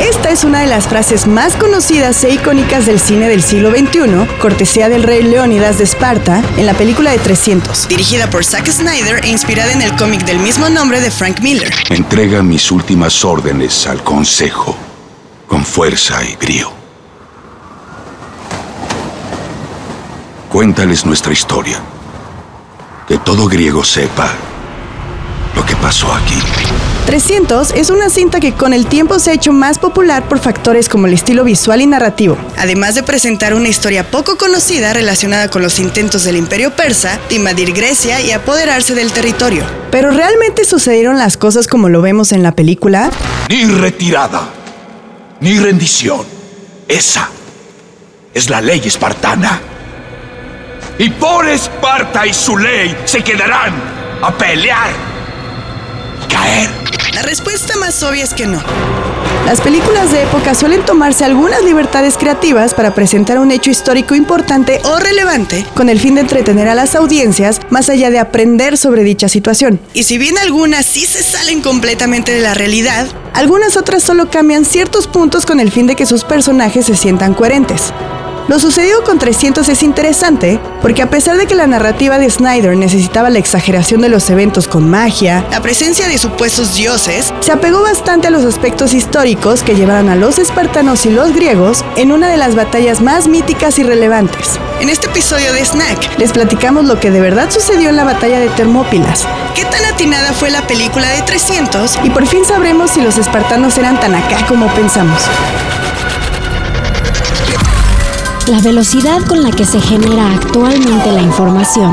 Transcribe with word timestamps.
Esta 0.00 0.30
es 0.30 0.44
una 0.44 0.60
de 0.60 0.66
las 0.66 0.86
frases 0.86 1.26
más 1.26 1.56
conocidas 1.56 2.22
e 2.24 2.30
icónicas 2.34 2.86
del 2.86 3.00
cine 3.00 3.28
del 3.28 3.42
siglo 3.42 3.70
XXI, 3.70 4.26
cortesía 4.38 4.88
del 4.88 5.02
rey 5.02 5.22
Leónidas 5.22 5.78
de 5.78 5.84
Esparta, 5.84 6.42
en 6.56 6.66
la 6.66 6.74
película 6.74 7.10
de 7.10 7.18
300, 7.18 7.88
dirigida 7.88 8.28
por 8.28 8.44
Zack 8.44 8.68
Snyder 8.68 9.24
e 9.24 9.28
inspirada 9.28 9.72
en 9.72 9.82
el 9.82 9.96
cómic 9.96 10.24
del 10.24 10.38
mismo 10.40 10.68
nombre 10.68 11.00
de 11.00 11.10
Frank 11.10 11.40
Miller. 11.40 11.72
Entrega 11.88 12.42
mis 12.42 12.70
últimas 12.70 13.24
órdenes 13.24 13.86
al 13.86 14.02
Consejo, 14.04 14.76
con 15.46 15.64
fuerza 15.64 16.22
y 16.22 16.36
brío. 16.36 16.77
Cuéntales 20.48 21.04
nuestra 21.04 21.32
historia. 21.32 21.78
Que 23.06 23.18
todo 23.18 23.46
griego 23.48 23.84
sepa 23.84 24.32
lo 25.54 25.64
que 25.64 25.76
pasó 25.76 26.12
aquí. 26.12 26.38
300 27.06 27.72
es 27.72 27.90
una 27.90 28.10
cinta 28.10 28.40
que 28.40 28.52
con 28.52 28.72
el 28.72 28.86
tiempo 28.86 29.18
se 29.18 29.30
ha 29.30 29.34
hecho 29.34 29.52
más 29.52 29.78
popular 29.78 30.28
por 30.28 30.38
factores 30.38 30.88
como 30.88 31.06
el 31.06 31.14
estilo 31.14 31.44
visual 31.44 31.80
y 31.80 31.86
narrativo, 31.86 32.36
además 32.56 32.94
de 32.94 33.02
presentar 33.02 33.54
una 33.54 33.68
historia 33.68 34.10
poco 34.10 34.36
conocida 34.36 34.92
relacionada 34.92 35.48
con 35.48 35.62
los 35.62 35.78
intentos 35.78 36.24
del 36.24 36.36
imperio 36.36 36.76
persa 36.76 37.18
de 37.28 37.36
invadir 37.36 37.72
Grecia 37.72 38.20
y 38.20 38.32
apoderarse 38.32 38.94
del 38.94 39.12
territorio. 39.12 39.64
Pero 39.90 40.10
¿realmente 40.10 40.64
sucedieron 40.64 41.18
las 41.18 41.36
cosas 41.36 41.66
como 41.66 41.88
lo 41.88 42.02
vemos 42.02 42.32
en 42.32 42.42
la 42.42 42.52
película? 42.52 43.10
Ni 43.48 43.64
retirada, 43.64 44.48
ni 45.40 45.58
rendición. 45.58 46.26
Esa 46.86 47.28
es 48.34 48.50
la 48.50 48.60
ley 48.60 48.82
espartana. 48.84 49.60
Y 50.98 51.10
por 51.10 51.48
Esparta 51.48 52.26
y 52.26 52.34
su 52.34 52.58
ley 52.58 52.96
se 53.04 53.22
quedarán 53.22 53.72
a 54.20 54.36
pelear 54.36 54.90
y 56.24 56.32
caer. 56.32 56.68
La 57.14 57.22
respuesta 57.22 57.76
más 57.76 58.02
obvia 58.02 58.24
es 58.24 58.34
que 58.34 58.46
no. 58.46 58.60
Las 59.46 59.60
películas 59.60 60.10
de 60.10 60.24
época 60.24 60.56
suelen 60.56 60.84
tomarse 60.84 61.24
algunas 61.24 61.62
libertades 61.62 62.18
creativas 62.18 62.74
para 62.74 62.94
presentar 62.94 63.38
un 63.38 63.52
hecho 63.52 63.70
histórico 63.70 64.16
importante 64.16 64.80
o 64.84 64.98
relevante 64.98 65.64
con 65.74 65.88
el 65.88 66.00
fin 66.00 66.16
de 66.16 66.22
entretener 66.22 66.68
a 66.68 66.74
las 66.74 66.96
audiencias 66.96 67.60
más 67.70 67.88
allá 67.88 68.10
de 68.10 68.18
aprender 68.18 68.76
sobre 68.76 69.04
dicha 69.04 69.28
situación. 69.28 69.80
Y 69.94 70.02
si 70.02 70.18
bien 70.18 70.36
algunas 70.36 70.84
sí 70.84 71.06
se 71.06 71.22
salen 71.22 71.60
completamente 71.62 72.32
de 72.32 72.40
la 72.40 72.54
realidad, 72.54 73.06
algunas 73.34 73.76
otras 73.76 74.02
solo 74.02 74.30
cambian 74.30 74.64
ciertos 74.64 75.06
puntos 75.06 75.46
con 75.46 75.60
el 75.60 75.70
fin 75.70 75.86
de 75.86 75.94
que 75.94 76.06
sus 76.06 76.24
personajes 76.24 76.86
se 76.86 76.96
sientan 76.96 77.34
coherentes. 77.34 77.92
Lo 78.48 78.58
sucedido 78.58 79.04
con 79.04 79.18
300 79.18 79.68
es 79.68 79.82
interesante 79.82 80.58
porque 80.80 81.02
a 81.02 81.10
pesar 81.10 81.36
de 81.36 81.46
que 81.46 81.54
la 81.54 81.66
narrativa 81.66 82.18
de 82.18 82.30
Snyder 82.30 82.78
necesitaba 82.78 83.28
la 83.28 83.38
exageración 83.38 84.00
de 84.00 84.08
los 84.08 84.30
eventos 84.30 84.66
con 84.66 84.88
magia, 84.88 85.44
la 85.50 85.60
presencia 85.60 86.08
de 86.08 86.16
supuestos 86.16 86.74
dioses, 86.74 87.34
se 87.40 87.52
apegó 87.52 87.82
bastante 87.82 88.28
a 88.28 88.30
los 88.30 88.46
aspectos 88.46 88.94
históricos 88.94 89.62
que 89.62 89.74
llevaron 89.74 90.08
a 90.08 90.16
los 90.16 90.38
espartanos 90.38 91.04
y 91.04 91.10
los 91.10 91.34
griegos 91.34 91.84
en 91.96 92.10
una 92.10 92.30
de 92.30 92.38
las 92.38 92.54
batallas 92.54 93.02
más 93.02 93.28
míticas 93.28 93.78
y 93.78 93.82
relevantes. 93.82 94.58
En 94.80 94.88
este 94.88 95.08
episodio 95.08 95.52
de 95.52 95.62
Snack 95.66 96.18
les 96.18 96.32
platicamos 96.32 96.86
lo 96.86 96.98
que 96.98 97.10
de 97.10 97.20
verdad 97.20 97.50
sucedió 97.50 97.90
en 97.90 97.96
la 97.96 98.04
batalla 98.04 98.40
de 98.40 98.48
Termópilas, 98.48 99.26
qué 99.54 99.66
tan 99.66 99.84
atinada 99.84 100.32
fue 100.32 100.48
la 100.48 100.66
película 100.66 101.10
de 101.10 101.20
300 101.20 101.98
y 102.02 102.08
por 102.08 102.26
fin 102.26 102.46
sabremos 102.46 102.92
si 102.92 103.02
los 103.02 103.18
espartanos 103.18 103.76
eran 103.76 104.00
tan 104.00 104.14
acá 104.14 104.46
como 104.46 104.68
pensamos. 104.68 105.20
La 108.48 108.60
velocidad 108.60 109.20
con 109.26 109.42
la 109.42 109.50
que 109.50 109.66
se 109.66 109.78
genera 109.78 110.32
actualmente 110.32 111.12
la 111.12 111.20
información 111.20 111.92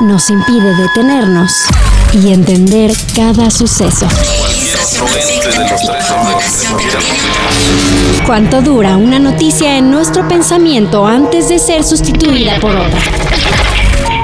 nos 0.00 0.30
impide 0.30 0.74
detenernos 0.76 1.52
y 2.14 2.32
entender 2.32 2.90
cada 3.14 3.50
suceso. 3.50 4.08
¿Cuánto 8.24 8.62
dura 8.62 8.96
una 8.96 9.18
noticia 9.18 9.76
en 9.76 9.90
nuestro 9.90 10.26
pensamiento 10.26 11.06
antes 11.06 11.50
de 11.50 11.58
ser 11.58 11.84
sustituida 11.84 12.58
por 12.60 12.74
otra? 12.74 13.00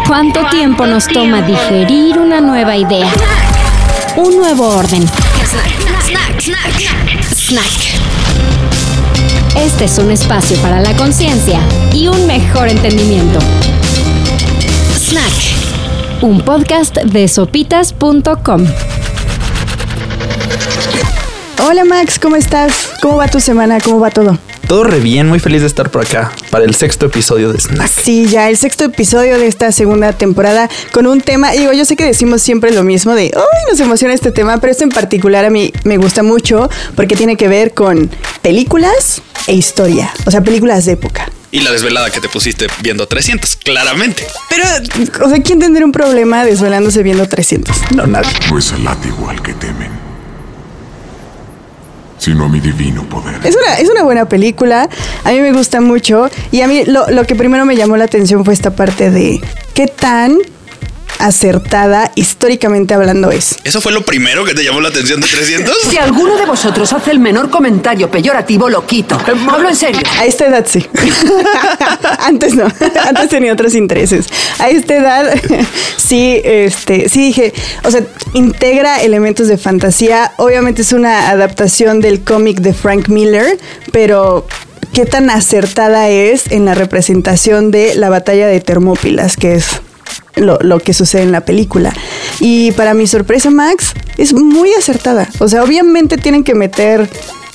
¿Cuánto 0.07 0.49
tiempo 0.49 0.87
nos 0.87 1.09
toma 1.09 1.43
digerir 1.43 2.19
una 2.19 2.41
nueva 2.41 2.75
idea? 2.75 3.13
Un 4.17 4.39
nuevo 4.39 4.67
orden. 4.67 5.07
Snack. 7.37 7.91
Este 9.57 9.85
es 9.85 9.99
un 9.99 10.11
espacio 10.11 10.57
para 10.59 10.81
la 10.81 10.97
conciencia 10.97 11.61
y 11.93 12.09
un 12.09 12.27
mejor 12.27 12.69
entendimiento. 12.69 13.39
Snack, 14.97 16.23
un 16.23 16.41
podcast 16.41 16.97
de 16.99 17.27
sopitas.com. 17.29 18.67
Hola 21.67 21.85
Max, 21.85 22.19
¿cómo 22.19 22.37
estás? 22.37 22.91
¿Cómo 23.03 23.17
va 23.17 23.29
tu 23.29 23.41
semana? 23.41 23.81
¿Cómo 23.81 24.01
va 24.01 24.11
todo? 24.11 24.39
Todo 24.67 24.85
re 24.85 25.01
bien, 25.01 25.29
muy 25.29 25.41
feliz 25.41 25.61
de 25.63 25.67
estar 25.67 25.91
por 25.91 26.07
acá 26.07 26.31
para 26.51 26.65
el 26.65 26.75
sexto 26.75 27.07
episodio 27.07 27.53
de 27.53 27.61
Snack. 27.61 27.89
Sí, 27.89 28.27
ya 28.27 28.49
el 28.49 28.57
sexto 28.57 28.85
episodio 28.85 29.39
de 29.39 29.47
esta 29.47 29.73
segunda 29.73 30.13
temporada 30.13 30.69
con 30.93 31.07
un 31.07 31.21
tema, 31.21 31.53
digo, 31.53 31.73
yo 31.73 31.85
sé 31.85 31.97
que 31.97 32.05
decimos 32.05 32.43
siempre 32.43 32.73
lo 32.73 32.83
mismo 32.83 33.15
de, 33.15 33.33
¡ay, 33.35 33.71
nos 33.71 33.81
emociona 33.81 34.15
este 34.15 34.31
tema! 34.33 34.59
Pero 34.59 34.73
este 34.73 34.85
en 34.85 34.91
particular 34.91 35.45
a 35.45 35.51
mí 35.51 35.73
me 35.85 35.97
gusta 35.97 36.23
mucho 36.23 36.69
porque 36.97 37.17
tiene 37.17 37.37
que 37.37 37.49
ver 37.49 37.73
con 37.73 38.11
películas 38.43 39.23
e 39.47 39.55
historia, 39.55 40.13
o 40.27 40.31
sea, 40.31 40.43
películas 40.43 40.85
de 40.85 40.93
época. 40.93 41.31
Y 41.53 41.61
la 41.61 41.73
desvelada 41.73 42.11
que 42.11 42.21
te 42.21 42.29
pusiste 42.29 42.69
viendo 42.81 43.09
300, 43.09 43.57
claramente. 43.57 44.25
Pero, 44.49 44.65
o 45.25 45.29
sea, 45.29 45.43
¿quién 45.43 45.59
tendría 45.59 45.85
un 45.85 45.91
problema 45.91 46.45
desvelándose 46.45 47.03
viendo 47.03 47.27
300? 47.27 47.75
No, 47.97 48.07
nadie. 48.07 48.31
No 48.49 48.59
es 48.59 48.73
al 48.73 48.85
látigo 48.85 49.29
al 49.29 49.43
que 49.43 49.53
temen, 49.55 49.91
sino 52.21 52.45
a 52.45 52.49
mi 52.49 52.61
divino 52.61 53.03
poder. 53.09 53.41
Es 53.45 53.57
una, 53.57 53.75
es 53.75 53.91
una 53.91 54.05
buena 54.05 54.29
película, 54.29 54.89
a 55.25 55.31
mí 55.31 55.41
me 55.41 55.53
gusta 55.53 55.81
mucho 55.81 56.31
y 56.53 56.61
a 56.61 56.69
mí 56.69 56.85
lo, 56.85 57.11
lo 57.11 57.25
que 57.25 57.35
primero 57.35 57.65
me 57.65 57.75
llamó 57.75 57.97
la 57.97 58.05
atención 58.05 58.45
fue 58.45 58.55
esta 58.55 58.77
parte 58.77 59.11
de 59.11 59.41
qué 59.75 59.89
tan 59.89 60.39
acertada 61.21 62.11
históricamente 62.15 62.95
hablando 62.95 63.31
es. 63.31 63.57
¿Eso 63.65 63.81
fue 63.81 63.93
lo 63.93 64.03
primero 64.03 64.45
que 64.45 64.55
te 64.55 64.65
llamó 64.65 64.81
la 64.81 64.89
atención 64.89 65.21
de 65.21 65.27
300? 65.27 65.77
Si 65.91 65.99
alguno 65.99 66.37
de 66.37 66.47
vosotros 66.47 66.93
hace 66.93 67.11
el 67.11 67.19
menor 67.19 67.51
comentario 67.51 68.11
peyorativo, 68.11 68.69
lo 68.69 68.87
quito. 68.87 69.19
Hablo 69.49 69.69
en 69.69 69.77
serio. 69.77 70.01
A 70.19 70.25
esta 70.25 70.47
edad 70.47 70.65
sí. 70.69 70.87
Antes 72.21 72.55
no. 72.55 72.65
Antes 73.07 73.29
tenía 73.29 73.53
otros 73.53 73.75
intereses. 73.75 74.27
A 74.59 74.69
esta 74.71 74.97
edad 74.97 75.35
sí, 75.97 76.41
este, 76.45 77.09
sí 77.09 77.21
dije, 77.21 77.53
o 77.83 77.91
sea, 77.91 78.03
integra 78.35 79.03
elementos 79.03 79.49
de 79.49 79.59
fantasía. 79.59 80.33
Obviamente 80.37 80.83
es 80.83 80.93
una 80.93 81.31
adaptación 81.31 82.01
del 82.01 82.23
cómic 82.23 82.61
de 82.61 82.73
Frank 82.73 83.09
Miller, 83.09 83.59
pero 83.93 84.47
qué 84.93 85.07
tan 85.07 85.31
acertada 85.31 86.09
es 86.09 86.51
en 86.51 86.65
la 86.65 86.75
representación 86.75 87.71
de 87.71 87.95
la 87.95 88.11
batalla 88.11 88.47
de 88.47 88.61
Termópilas, 88.61 89.37
que 89.37 89.55
es 89.55 89.81
lo, 90.37 90.59
lo, 90.61 90.79
que 90.81 90.95
sucede 90.95 91.23
en 91.23 91.33
la 91.33 91.45
película. 91.45 91.93
Y 92.41 92.73
para 92.73 92.95
mi 92.95 93.07
sorpresa, 93.07 93.51
Max, 93.51 93.95
es 94.17 94.33
muy 94.33 94.73
acertada. 94.75 95.29
O 95.39 95.49
sea, 95.49 95.63
obviamente 95.63 96.17
tienen 96.17 96.45
que 96.45 96.55
meter 96.55 97.09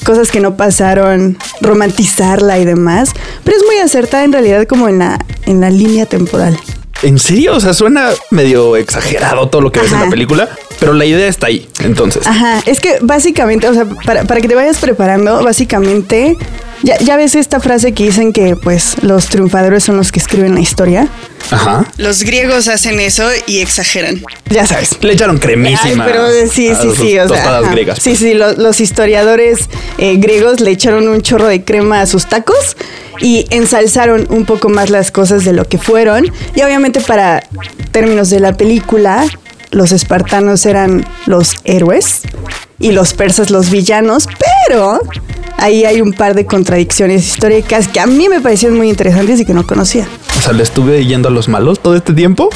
cosas 0.06 0.32
que 0.32 0.40
no 0.40 0.56
pasaron, 0.56 1.38
romantizarla 1.62 2.60
y 2.60 2.66
demás, 2.66 3.12
pero 3.44 3.58
es 3.58 3.64
muy 3.66 3.78
acertada 3.78 4.24
en 4.24 4.32
realidad 4.32 4.68
como 4.68 4.88
en 4.88 5.00
la, 5.00 5.20
en 5.46 5.62
la 5.62 5.70
línea 5.70 6.06
temporal. 6.06 6.58
¿En 7.02 7.20
serio? 7.20 7.56
O 7.56 7.60
sea, 7.60 7.74
suena 7.74 8.10
medio 8.32 8.78
exagerado 8.78 9.50
todo 9.50 9.62
lo 9.62 9.72
que 9.72 9.82
ves 9.82 9.92
en 9.92 10.00
la 10.00 10.10
película, 10.10 10.50
pero 10.80 10.94
la 10.94 11.06
idea 11.06 11.28
está 11.28 11.48
ahí, 11.48 11.68
entonces. 11.84 12.26
Ajá, 12.26 12.62
es 12.66 12.80
que 12.80 13.00
básicamente, 13.02 13.68
o 13.68 13.74
sea, 13.74 13.86
para, 14.06 14.24
para 14.24 14.42
que 14.42 14.48
te 14.48 14.56
vayas 14.56 14.78
preparando, 14.78 15.44
básicamente, 15.44 16.38
ya, 16.84 16.98
ya 17.00 17.16
ves 17.18 17.36
esta 17.36 17.60
frase 17.60 17.94
que 17.94 18.04
dicen 18.04 18.34
que 18.34 18.56
pues 18.56 19.02
los 19.04 19.28
triunfadores 19.28 19.84
son 19.84 19.98
los 19.98 20.12
que 20.12 20.20
escriben 20.20 20.54
la 20.56 20.62
historia. 20.62 21.08
Ajá. 21.52 21.86
Los 21.98 22.24
griegos 22.24 22.68
hacen 22.68 23.00
eso 23.00 23.24
y 23.46 23.60
exageran. 23.60 24.22
Ya 24.50 24.66
sabes. 24.66 24.98
Le 25.02 25.14
echaron 25.14 25.38
cremísima. 25.38 26.06
Ay, 26.06 26.12
pero 26.12 26.28
sí, 26.52 26.70
a 26.70 26.76
sí, 26.76 26.88
sus 26.88 26.98
sí. 26.98 27.18
O 27.20 27.28
sea, 27.28 27.62
griegas. 27.62 28.00
Sí, 28.02 28.16
sí. 28.16 28.34
lo- 28.34 28.54
los 28.54 28.80
historiadores 28.82 29.70
eh, 29.98 30.16
griegos 30.18 30.60
le 30.62 30.72
echaron 30.72 31.08
un 31.08 31.22
chorro 31.22 31.48
de 31.48 31.64
crema 31.64 32.02
a 32.02 32.06
sus 32.08 32.26
tacos 32.28 32.76
y 33.22 33.46
ensalzaron 33.52 34.26
un 34.30 34.46
poco 34.46 34.70
más 34.70 34.90
las 34.90 35.12
cosas 35.12 35.46
de 35.46 35.54
lo 35.54 35.66
que 35.68 35.78
fueron. 35.78 36.32
Y 36.56 36.62
obviamente, 36.64 37.00
para 37.00 37.44
términos 37.92 38.30
de 38.32 38.40
la 38.40 38.58
película, 38.58 39.26
los 39.72 39.92
espartanos 39.92 40.66
eran 40.66 41.06
los 41.26 41.56
héroes 41.64 42.22
y 42.80 42.92
los 42.92 43.14
persas 43.14 43.50
los 43.50 43.70
villanos, 43.70 44.28
pero 44.68 45.00
ahí 45.58 45.86
hay 45.86 46.02
un 46.02 46.14
par 46.14 46.36
de 46.36 46.46
contradicciones 46.46 47.26
históricas 47.26 47.88
que 47.88 48.00
a 48.00 48.06
mí 48.06 48.30
me 48.30 48.42
parecieron 48.42 48.78
muy 48.78 48.90
interesantes 48.90 49.40
y 49.40 49.46
que 49.46 49.54
no 49.54 49.66
conocía. 49.66 50.08
O 50.38 50.42
sea, 50.42 50.54
le 50.54 50.64
estuve 50.64 51.06
yendo 51.06 51.30
a 51.30 51.32
los 51.32 51.48
malos 51.48 51.80
todo 51.80 51.96
este 51.96 52.14
tiempo. 52.14 52.50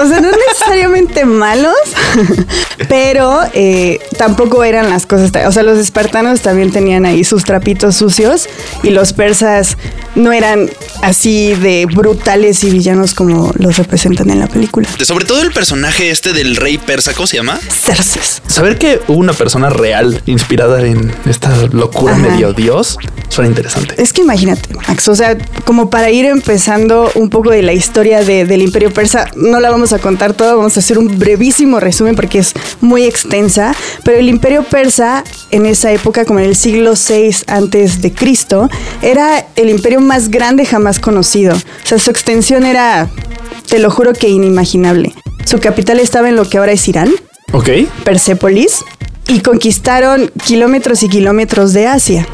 O 0.00 0.08
sea, 0.08 0.20
no 0.20 0.28
necesariamente 0.48 1.24
malos, 1.24 1.76
pero 2.88 3.40
eh, 3.52 4.00
tampoco 4.16 4.64
eran 4.64 4.88
las 4.88 5.06
cosas. 5.06 5.30
O 5.46 5.52
sea, 5.52 5.62
los 5.62 5.78
espartanos 5.78 6.40
también 6.40 6.72
tenían 6.72 7.04
ahí 7.04 7.24
sus 7.24 7.44
trapitos 7.44 7.96
sucios 7.96 8.48
y 8.82 8.90
los 8.90 9.12
persas 9.12 9.76
no 10.14 10.32
eran 10.32 10.70
así 11.02 11.54
de 11.54 11.86
brutales 11.86 12.62
y 12.64 12.70
villanos 12.70 13.14
como 13.14 13.52
los 13.56 13.76
representan 13.78 14.30
en 14.30 14.38
la 14.40 14.46
película. 14.46 14.88
Sobre 15.02 15.24
todo 15.24 15.42
el 15.42 15.52
personaje 15.52 16.10
este 16.10 16.32
del 16.32 16.56
rey 16.56 16.78
persa, 16.78 17.12
¿cómo 17.14 17.26
se 17.26 17.36
llama? 17.38 17.58
Cerces. 17.68 18.42
Saber 18.46 18.78
que 18.78 19.00
hubo 19.08 19.18
una 19.18 19.32
persona 19.32 19.70
real 19.70 20.22
inspirada 20.26 20.82
en 20.86 21.12
esta 21.26 21.54
locura 21.72 22.14
Ajá. 22.14 22.22
medio 22.30 22.52
dios 22.52 22.98
suena 23.28 23.48
interesante. 23.48 23.94
Es 24.00 24.12
que 24.12 24.20
imagínate, 24.22 24.74
Max, 24.74 25.08
o 25.08 25.14
sea, 25.14 25.36
como 25.64 25.88
para 25.88 26.10
ir 26.10 26.26
empezando 26.26 27.10
un 27.14 27.30
poco 27.30 27.50
de 27.50 27.62
la 27.62 27.72
historia 27.72 28.22
de- 28.22 28.44
del 28.44 28.60
imperio 28.62 28.92
persa, 28.92 29.26
no 29.36 29.58
la 29.60 29.70
vamos 29.70 29.92
a 29.94 29.98
contar 29.98 30.34
toda, 30.34 30.54
vamos 30.54 30.76
a 30.76 30.80
hacer 30.80 30.98
un 30.98 31.18
brevísimo 31.18 31.80
resumen 31.80 32.14
porque 32.14 32.38
es 32.40 32.52
muy 32.82 33.04
extensa, 33.04 33.74
pero 34.04 34.18
el 34.18 34.28
imperio 34.28 34.64
persa 34.64 35.24
en 35.50 35.64
esa 35.64 35.90
época, 35.92 36.24
como 36.26 36.40
en 36.40 36.44
el 36.46 36.56
siglo 36.56 36.92
VI 36.94 37.36
antes 37.46 38.02
de 38.02 38.12
Cristo, 38.12 38.68
era 39.00 39.46
el 39.56 39.70
imperio 39.70 40.01
más 40.02 40.30
grande 40.30 40.66
jamás 40.66 40.98
conocido. 40.98 41.54
O 41.54 41.86
sea, 41.86 41.98
su 41.98 42.10
extensión 42.10 42.64
era, 42.64 43.10
te 43.68 43.78
lo 43.78 43.90
juro 43.90 44.12
que 44.12 44.28
inimaginable. 44.28 45.12
Su 45.44 45.58
capital 45.58 46.00
estaba 46.00 46.28
en 46.28 46.36
lo 46.36 46.48
que 46.48 46.58
ahora 46.58 46.72
es 46.72 46.86
Irán. 46.88 47.10
Ok. 47.52 47.68
Persépolis 48.04 48.84
y 49.28 49.40
conquistaron 49.40 50.30
kilómetros 50.44 51.02
y 51.02 51.08
kilómetros 51.08 51.72
de 51.72 51.86
Asia. 51.86 52.26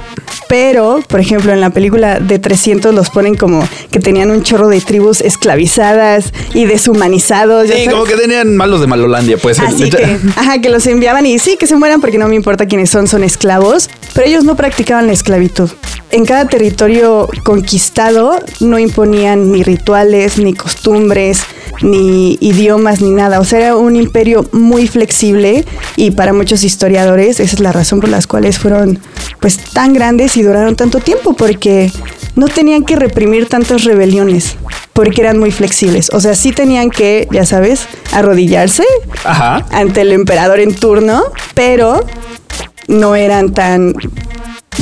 Pero, 0.48 1.00
por 1.06 1.20
ejemplo, 1.20 1.52
en 1.52 1.60
la 1.60 1.70
película 1.70 2.20
de 2.20 2.38
300 2.38 2.94
los 2.94 3.10
ponen 3.10 3.34
como 3.34 3.66
que 3.90 4.00
tenían 4.00 4.30
un 4.30 4.42
chorro 4.42 4.68
de 4.68 4.80
tribus 4.80 5.20
esclavizadas 5.20 6.32
y 6.54 6.64
deshumanizados. 6.64 7.66
Sí, 7.66 7.72
sabes. 7.72 7.90
como 7.90 8.04
que 8.04 8.16
tenían 8.16 8.56
malos 8.56 8.80
de 8.80 8.86
Malolandia, 8.86 9.36
pues. 9.36 9.60
Así 9.60 9.90
que, 9.90 10.18
ajá, 10.36 10.60
que 10.60 10.70
los 10.70 10.86
enviaban 10.86 11.26
y 11.26 11.38
sí, 11.38 11.56
que 11.56 11.66
se 11.66 11.76
mueran 11.76 12.00
porque 12.00 12.18
no 12.18 12.28
me 12.28 12.34
importa 12.34 12.66
quiénes 12.66 12.90
son, 12.90 13.06
son 13.08 13.24
esclavos, 13.24 13.90
pero 14.14 14.26
ellos 14.26 14.44
no 14.44 14.56
practicaban 14.56 15.06
la 15.06 15.12
esclavitud. 15.12 15.70
En 16.10 16.24
cada 16.24 16.46
territorio 16.46 17.28
conquistado 17.44 18.40
no 18.60 18.78
imponían 18.78 19.52
ni 19.52 19.62
rituales, 19.62 20.38
ni 20.38 20.54
costumbres, 20.54 21.42
ni 21.82 22.38
idiomas, 22.40 23.00
ni 23.00 23.10
nada. 23.10 23.40
O 23.40 23.44
sea, 23.44 23.58
era 23.58 23.76
un 23.76 23.96
imperio 23.96 24.46
muy 24.52 24.86
flexible 24.86 25.64
y 25.96 26.10
para 26.10 26.32
muchos 26.32 26.64
historiadores 26.64 27.40
esa 27.40 27.56
es 27.56 27.60
la 27.60 27.72
razón 27.72 28.00
por 28.00 28.08
las 28.08 28.26
cuales 28.26 28.58
fueron 28.58 28.98
pues 29.40 29.58
tan 29.72 29.92
grandes 29.92 30.36
y 30.36 30.42
duraron 30.42 30.76
tanto 30.76 31.00
tiempo, 31.00 31.34
porque 31.34 31.90
no 32.34 32.48
tenían 32.48 32.84
que 32.84 32.96
reprimir 32.96 33.48
tantas 33.48 33.84
rebeliones, 33.84 34.56
porque 34.92 35.20
eran 35.20 35.38
muy 35.38 35.50
flexibles. 35.50 36.10
O 36.12 36.20
sea, 36.20 36.34
sí 36.34 36.52
tenían 36.52 36.90
que, 36.90 37.28
ya 37.30 37.44
sabes, 37.46 37.86
arrodillarse 38.12 38.84
Ajá. 39.24 39.66
ante 39.70 40.02
el 40.02 40.12
emperador 40.12 40.60
en 40.60 40.74
turno, 40.74 41.22
pero 41.54 42.04
no 42.88 43.14
eran 43.14 43.52
tan 43.52 43.94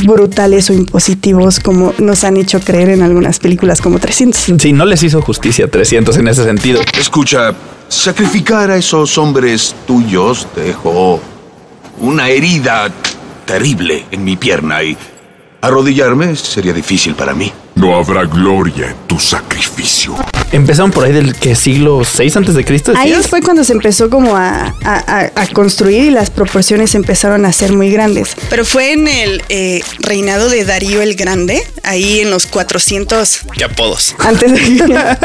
brutales 0.04 0.70
o 0.70 0.72
impositivos 0.72 1.60
como 1.60 1.94
nos 1.98 2.24
han 2.24 2.36
hecho 2.36 2.60
creer 2.60 2.90
en 2.90 3.02
algunas 3.02 3.38
películas 3.38 3.80
como 3.80 3.98
300. 3.98 4.54
Sí, 4.58 4.72
no 4.72 4.84
les 4.84 5.02
hizo 5.02 5.22
justicia 5.22 5.70
300 5.70 6.16
en 6.16 6.28
ese 6.28 6.44
sentido. 6.44 6.80
Escucha, 6.98 7.54
sacrificar 7.88 8.70
a 8.70 8.76
esos 8.76 9.16
hombres 9.18 9.74
tuyos 9.86 10.46
dejó 10.54 11.20
una 11.98 12.28
herida 12.28 12.90
terrible 13.44 14.04
en 14.10 14.24
mi 14.24 14.36
pierna 14.36 14.82
y 14.82 14.96
arrodillarme 15.60 16.36
sería 16.36 16.72
difícil 16.72 17.14
para 17.14 17.34
mí. 17.34 17.52
No 17.76 17.96
habrá 17.96 18.24
gloria 18.24 18.90
en 18.90 18.96
tu 19.06 19.18
sacrificio. 19.18 20.14
Empezaron 20.52 20.90
por 20.90 21.04
ahí 21.04 21.12
del 21.12 21.34
que 21.34 21.54
siglo 21.56 22.02
6 22.04 22.36
antes 22.36 22.54
de 22.54 22.64
Cristo. 22.64 22.92
Ahí 22.96 23.12
fue 23.28 23.42
cuando 23.42 23.64
se 23.64 23.72
empezó 23.72 24.08
como 24.08 24.36
a, 24.36 24.74
a- 24.84 25.30
a- 25.34 25.42
a 25.42 25.46
construir 25.48 26.04
y 26.04 26.10
las 26.10 26.30
proporciones 26.30 26.94
empezaron 26.94 27.44
a 27.44 27.52
ser 27.52 27.72
muy 27.72 27.90
grandes. 27.90 28.36
Pero 28.48 28.64
fue 28.64 28.92
en 28.92 29.08
el 29.08 29.42
eh, 29.48 29.82
reinado 29.98 30.48
de 30.48 30.64
Darío 30.64 31.02
el 31.02 31.14
Grande, 31.16 31.62
ahí 31.82 32.20
en 32.20 32.30
los 32.30 32.46
400 32.46 33.40
¿Qué 33.56 33.64
apodos? 33.64 34.14
antes 34.18 34.52
de, 34.52 35.16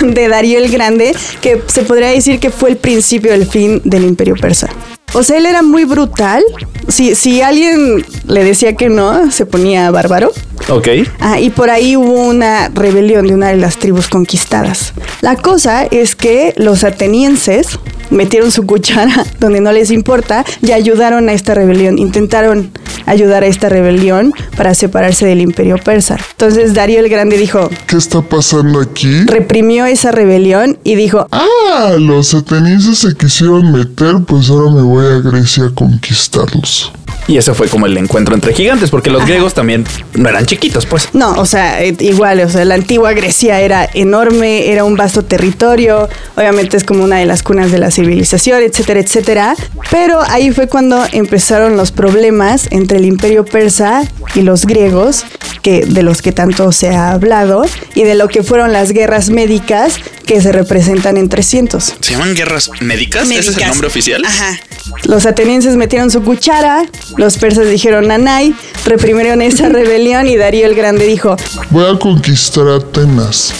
de 0.06 0.28
Darío 0.28 0.58
el 0.58 0.70
Grande, 0.70 1.14
que 1.40 1.60
se 1.66 1.82
podría 1.82 2.08
decir 2.08 2.38
que 2.38 2.50
fue 2.50 2.70
el 2.70 2.76
principio 2.76 3.32
del 3.32 3.46
fin 3.46 3.80
del 3.84 4.04
imperio 4.04 4.34
persa. 4.36 4.68
O 5.14 5.22
sea, 5.22 5.36
él 5.36 5.44
era 5.46 5.60
muy 5.62 5.84
brutal. 5.84 6.42
Si, 6.88 7.14
si 7.14 7.42
alguien 7.42 8.04
le 8.26 8.44
decía 8.44 8.74
que 8.74 8.88
no, 8.88 9.30
se 9.30 9.46
ponía 9.46 9.90
bárbaro. 9.90 10.32
Ok. 10.68 10.88
Ah, 11.20 11.40
y 11.40 11.50
por 11.50 11.70
ahí 11.70 11.96
hubo 11.96 12.28
una 12.28 12.68
rebelión 12.68 13.26
de 13.26 13.34
una 13.34 13.48
de 13.48 13.56
las 13.56 13.78
tribus 13.78 14.08
conquistadas. 14.08 14.92
La 15.20 15.36
cosa 15.36 15.84
es 15.84 16.16
que 16.16 16.54
los 16.56 16.84
atenienses 16.84 17.78
metieron 18.12 18.50
su 18.50 18.66
cuchara 18.66 19.24
donde 19.40 19.60
no 19.60 19.72
les 19.72 19.90
importa 19.90 20.44
y 20.62 20.72
ayudaron 20.72 21.28
a 21.28 21.32
esta 21.32 21.54
rebelión. 21.54 21.98
Intentaron 21.98 22.70
ayudar 23.06 23.42
a 23.42 23.46
esta 23.46 23.68
rebelión 23.68 24.32
para 24.56 24.74
separarse 24.74 25.26
del 25.26 25.40
imperio 25.40 25.76
persa. 25.78 26.16
Entonces 26.32 26.74
Darío 26.74 27.00
el 27.00 27.08
Grande 27.08 27.36
dijo, 27.36 27.68
¿Qué 27.86 27.96
está 27.96 28.22
pasando 28.22 28.80
aquí? 28.80 29.24
reprimió 29.26 29.86
esa 29.86 30.12
rebelión 30.12 30.78
y 30.84 30.94
dijo, 30.94 31.26
Ah, 31.32 31.96
los 31.98 32.34
atenienses 32.34 32.98
se 32.98 33.14
quisieron 33.16 33.72
meter, 33.72 34.16
pues 34.26 34.48
ahora 34.50 34.70
me 34.72 34.82
voy 34.82 35.06
a 35.06 35.18
Grecia 35.20 35.64
a 35.64 35.70
conquistarlos. 35.74 36.92
Y 37.28 37.36
ese 37.36 37.54
fue 37.54 37.68
como 37.68 37.86
el 37.86 37.96
encuentro 37.96 38.34
entre 38.34 38.52
gigantes, 38.52 38.90
porque 38.90 39.10
los 39.10 39.24
griegos 39.24 39.54
también 39.54 39.84
no 40.14 40.28
eran 40.28 40.46
chiquitos, 40.46 40.86
pues. 40.86 41.08
No, 41.12 41.32
o 41.32 41.46
sea, 41.46 41.82
eh, 41.82 41.94
igual, 42.00 42.40
o 42.40 42.48
sea, 42.48 42.64
la 42.64 42.74
antigua 42.74 43.12
Grecia 43.12 43.60
era 43.60 43.88
enorme, 43.94 44.70
era 44.70 44.84
un 44.84 44.96
vasto 44.96 45.24
territorio, 45.24 46.08
obviamente 46.36 46.76
es 46.76 46.84
como 46.84 47.04
una 47.04 47.18
de 47.18 47.26
las 47.26 47.42
cunas 47.42 47.70
de 47.70 47.78
la 47.78 47.90
civilización, 47.90 48.62
etcétera, 48.62 49.00
etcétera. 49.00 49.54
Pero 49.90 50.20
ahí 50.28 50.50
fue 50.50 50.68
cuando 50.68 51.04
empezaron 51.12 51.76
los 51.76 51.92
problemas 51.92 52.68
entre 52.70 52.98
el 52.98 53.04
imperio 53.04 53.44
persa 53.44 54.02
y 54.34 54.42
los 54.42 54.66
griegos, 54.66 55.24
que, 55.62 55.86
de 55.86 56.02
los 56.02 56.20
que 56.22 56.32
tanto 56.32 56.72
se 56.72 56.90
ha 56.90 57.12
hablado, 57.12 57.64
y 57.94 58.02
de 58.04 58.14
lo 58.14 58.28
que 58.28 58.42
fueron 58.42 58.72
las 58.72 58.90
guerras 58.92 59.30
médicas 59.30 59.94
que 60.26 60.40
se 60.40 60.52
representan 60.52 61.16
en 61.16 61.28
300. 61.28 61.94
¿Se 62.00 62.12
llaman 62.12 62.34
guerras 62.34 62.70
médicas? 62.80 63.22
¿Ese 63.30 63.38
es 63.38 63.46
el 63.46 63.52
Médicas. 63.52 63.68
nombre 63.70 63.86
oficial? 63.88 64.24
Ajá. 64.24 64.58
Los 65.04 65.26
atenienses 65.26 65.76
metieron 65.76 66.10
su 66.10 66.22
cuchara, 66.22 66.84
los 67.16 67.38
persas 67.38 67.68
dijeron 67.68 68.08
nanay, 68.08 68.54
reprimieron 68.84 69.40
esa 69.42 69.68
rebelión 69.70 70.26
y 70.26 70.36
Darío 70.36 70.66
el 70.66 70.74
Grande 70.74 71.06
dijo, 71.06 71.36
Voy 71.70 71.84
a 71.94 71.98
conquistar 71.98 72.66
Atenas. 72.68 73.52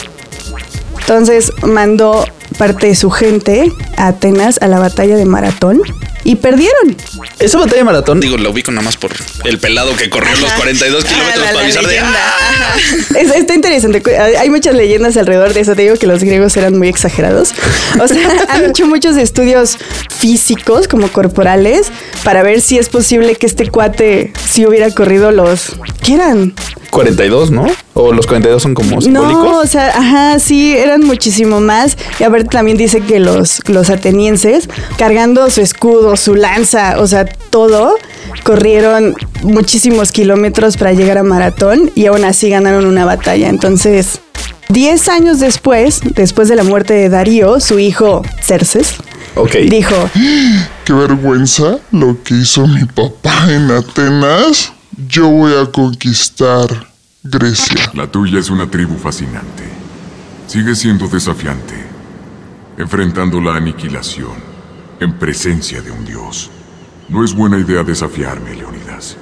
Entonces 1.00 1.52
mandó 1.62 2.24
parte 2.52 2.86
de 2.88 2.94
su 2.94 3.10
gente 3.10 3.70
a 3.96 4.08
Atenas 4.08 4.58
a 4.62 4.68
la 4.68 4.78
batalla 4.78 5.16
de 5.16 5.24
Maratón 5.24 5.80
y 6.24 6.36
perdieron. 6.36 6.96
Esa 7.40 7.58
batalla 7.58 7.78
de 7.78 7.84
maratón, 7.84 8.20
Digo, 8.20 8.36
lo 8.38 8.50
ubico 8.50 8.70
nada 8.70 8.84
más 8.84 8.96
por 8.96 9.10
el 9.44 9.58
pelado 9.58 9.96
que 9.96 10.08
corrió 10.08 10.30
los 10.36 10.52
42 10.52 11.04
kilómetros 11.04 11.34
Ah, 11.36 11.38
la- 11.38 11.44
para 11.46 11.54
la 11.54 11.60
avisar 11.62 11.84
de... 11.86 11.98
"Ah". 11.98 12.04
ajá. 12.04 13.18
Es- 13.18 13.34
está 13.34 13.54
interesante. 13.56 14.00
Hay 14.38 14.48
muchas 14.48 14.76
leyendas 14.76 15.16
alrededor 15.16 15.52
de 15.52 15.60
eso. 15.62 15.74
Te 15.74 15.82
digo 15.82 15.96
que 15.96 16.06
los 16.06 16.22
griegos 16.22 16.56
eran 16.56 16.78
muy 16.78 16.86
exagerados. 16.88 17.52
O 18.00 18.06
sea, 18.06 18.28
han 18.50 18.66
hecho 18.70 18.86
muchos 18.86 19.16
estudios 19.16 19.78
físicos, 20.16 20.86
como 20.86 21.08
corporales, 21.10 21.88
para 22.22 22.44
ver 22.44 22.60
si 22.60 22.78
es 22.78 22.88
posible 22.88 23.34
que 23.34 23.46
este 23.46 23.68
cuate 23.68 24.32
si 24.52 24.66
hubiera 24.66 24.90
corrido 24.90 25.30
los. 25.30 25.72
¿Qué 26.04 26.14
eran? 26.14 26.54
42, 26.90 27.50
¿no? 27.50 27.64
O 27.94 28.12
los 28.12 28.26
42 28.26 28.62
son 28.62 28.74
como 28.74 29.00
simbólicos. 29.00 29.44
No, 29.44 29.58
o 29.60 29.66
sea, 29.66 29.88
ajá, 29.88 30.38
sí, 30.38 30.76
eran 30.76 31.00
muchísimo 31.00 31.60
más. 31.60 31.96
Y 32.20 32.24
aparte 32.24 32.48
también 32.50 32.76
dice 32.76 33.00
que 33.00 33.18
los, 33.18 33.66
los 33.68 33.88
atenienses, 33.88 34.68
cargando 34.98 35.48
su 35.48 35.62
escudo, 35.62 36.16
su 36.16 36.34
lanza, 36.34 37.00
o 37.00 37.06
sea, 37.06 37.24
todo, 37.24 37.94
corrieron 38.44 39.14
muchísimos 39.42 40.12
kilómetros 40.12 40.76
para 40.76 40.92
llegar 40.92 41.16
a 41.16 41.22
Maratón 41.22 41.90
y 41.94 42.04
aún 42.06 42.22
así 42.24 42.50
ganaron 42.50 42.84
una 42.84 43.06
batalla. 43.06 43.48
Entonces, 43.48 44.20
10 44.68 45.08
años 45.08 45.40
después, 45.40 46.02
después 46.14 46.50
de 46.50 46.56
la 46.56 46.64
muerte 46.64 46.92
de 46.92 47.08
Darío, 47.08 47.58
su 47.58 47.78
hijo 47.78 48.22
Cerces, 48.42 48.96
Ok. 49.34 49.56
dijo, 49.68 50.10
Qué 50.84 50.92
vergüenza 50.92 51.78
lo 51.90 52.22
que 52.22 52.34
hizo 52.34 52.66
mi 52.66 52.84
papá 52.84 53.52
en 53.52 53.70
Atenas. 53.70 54.72
Yo 55.08 55.28
voy 55.28 55.52
a 55.54 55.66
conquistar 55.70 56.88
Grecia. 57.22 57.90
La 57.94 58.06
tuya 58.06 58.38
es 58.38 58.50
una 58.50 58.70
tribu 58.70 58.96
fascinante. 58.96 59.64
Sigue 60.46 60.74
siendo 60.74 61.08
desafiante, 61.08 61.74
enfrentando 62.76 63.40
la 63.40 63.56
aniquilación 63.56 64.52
en 65.00 65.18
presencia 65.18 65.80
de 65.80 65.90
un 65.90 66.04
dios. 66.04 66.50
No 67.08 67.24
es 67.24 67.34
buena 67.34 67.58
idea 67.58 67.82
desafiarme, 67.82 68.54
Leonidas. 68.54 69.16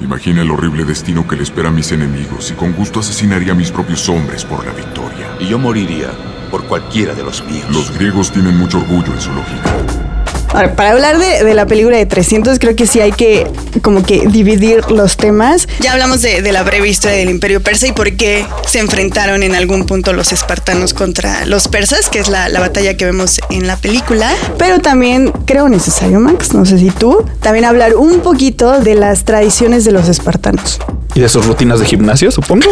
Imagina 0.00 0.42
el 0.42 0.50
horrible 0.50 0.84
destino 0.84 1.28
que 1.28 1.36
le 1.36 1.42
espera 1.42 1.68
a 1.68 1.72
mis 1.72 1.92
enemigos 1.92 2.50
y 2.50 2.54
con 2.54 2.72
gusto 2.72 3.00
asesinaría 3.00 3.52
a 3.52 3.56
mis 3.56 3.70
propios 3.70 4.08
hombres 4.08 4.44
por 4.44 4.64
la 4.66 4.72
victoria. 4.72 5.36
Y 5.38 5.48
yo 5.48 5.58
moriría 5.58 6.10
por 6.52 6.64
cualquiera 6.66 7.14
de 7.14 7.24
los 7.24 7.42
míos. 7.44 7.66
Los 7.70 7.90
griegos 7.90 8.30
tienen 8.30 8.58
mucho 8.58 8.76
orgullo 8.76 9.14
en 9.14 9.20
su 9.22 9.32
lógica. 9.32 10.01
Ahora, 10.52 10.76
para 10.76 10.90
hablar 10.92 11.18
de, 11.18 11.44
de 11.44 11.54
la 11.54 11.66
película 11.66 11.96
de 11.96 12.06
300, 12.06 12.58
creo 12.58 12.76
que 12.76 12.86
sí 12.86 13.00
hay 13.00 13.12
que 13.12 13.46
como 13.80 14.02
que 14.02 14.26
dividir 14.26 14.90
los 14.90 15.16
temas. 15.16 15.66
Ya 15.80 15.92
hablamos 15.92 16.22
de, 16.22 16.42
de 16.42 16.52
la 16.52 16.62
breve 16.62 16.88
historia 16.88 17.16
del 17.18 17.30
Imperio 17.30 17.62
Persa 17.62 17.86
y 17.86 17.92
por 17.92 18.12
qué 18.16 18.46
se 18.66 18.78
enfrentaron 18.78 19.42
en 19.42 19.54
algún 19.54 19.86
punto 19.86 20.12
los 20.12 20.32
espartanos 20.32 20.94
contra 20.94 21.46
los 21.46 21.68
persas, 21.68 22.08
que 22.08 22.18
es 22.18 22.28
la, 22.28 22.48
la 22.48 22.60
batalla 22.60 22.96
que 22.96 23.04
vemos 23.04 23.40
en 23.50 23.66
la 23.66 23.76
película. 23.76 24.30
Pero 24.58 24.80
también 24.80 25.32
creo 25.46 25.68
necesario, 25.68 26.20
Max, 26.20 26.52
no 26.52 26.66
sé 26.66 26.78
si 26.78 26.90
tú, 26.90 27.24
también 27.40 27.64
hablar 27.64 27.94
un 27.94 28.20
poquito 28.20 28.80
de 28.80 28.94
las 28.94 29.24
tradiciones 29.24 29.84
de 29.84 29.92
los 29.92 30.08
espartanos. 30.08 30.78
Y 31.14 31.20
de 31.20 31.28
sus 31.28 31.44
rutinas 31.44 31.78
de 31.78 31.84
gimnasio, 31.84 32.30
supongo. 32.30 32.70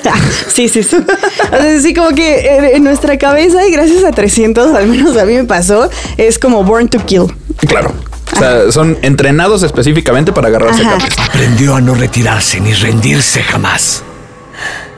sí, 0.54 0.68
sí, 0.68 0.84
sí. 0.84 0.96
O 0.96 1.56
sea, 1.56 1.80
sí, 1.80 1.92
como 1.92 2.10
que 2.10 2.74
en 2.74 2.84
nuestra 2.84 3.18
cabeza, 3.18 3.66
y 3.66 3.72
gracias 3.72 4.04
a 4.04 4.12
300, 4.12 4.74
al 4.74 4.86
menos 4.86 5.16
a 5.16 5.24
mí 5.24 5.34
me 5.34 5.44
pasó, 5.44 5.90
es 6.16 6.38
como 6.38 6.62
Born 6.62 6.88
to 6.88 7.04
Kill. 7.04 7.19
Claro. 7.58 7.94
O 8.32 8.36
sea, 8.38 8.72
son 8.72 8.98
entrenados 9.02 9.62
específicamente 9.62 10.32
para 10.32 10.48
agarrarse 10.48 10.82
Ajá. 10.82 10.94
a 10.94 10.98
cabeza. 10.98 11.24
Aprendió 11.24 11.74
a 11.74 11.80
no 11.80 11.94
retirarse 11.94 12.60
ni 12.60 12.72
rendirse 12.72 13.42
jamás. 13.42 14.02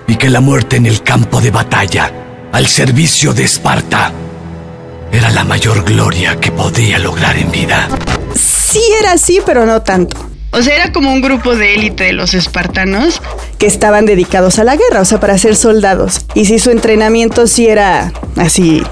Y 0.06 0.16
que 0.16 0.28
la 0.28 0.40
muerte 0.40 0.76
en 0.76 0.86
el 0.86 1.02
campo 1.02 1.40
de 1.40 1.50
batalla, 1.50 2.12
al 2.52 2.66
servicio 2.66 3.32
de 3.32 3.44
Esparta, 3.44 4.12
era 5.10 5.30
la 5.30 5.44
mayor 5.44 5.84
gloria 5.84 6.38
que 6.40 6.50
podía 6.50 6.98
lograr 6.98 7.36
en 7.36 7.50
vida. 7.50 7.88
Sí 8.34 8.80
era 8.98 9.12
así, 9.12 9.40
pero 9.44 9.66
no 9.66 9.82
tanto. 9.82 10.16
O 10.54 10.60
sea, 10.60 10.76
era 10.76 10.92
como 10.92 11.12
un 11.12 11.22
grupo 11.22 11.56
de 11.56 11.74
élite 11.74 12.04
de 12.04 12.12
los 12.12 12.34
espartanos 12.34 13.22
que 13.58 13.66
estaban 13.66 14.04
dedicados 14.04 14.58
a 14.58 14.64
la 14.64 14.76
guerra, 14.76 15.00
o 15.00 15.04
sea, 15.06 15.18
para 15.18 15.38
ser 15.38 15.56
soldados. 15.56 16.26
Y 16.34 16.44
sí, 16.44 16.58
su 16.58 16.70
entrenamiento 16.70 17.46
sí 17.46 17.68
era 17.68 18.12
así 18.36 18.82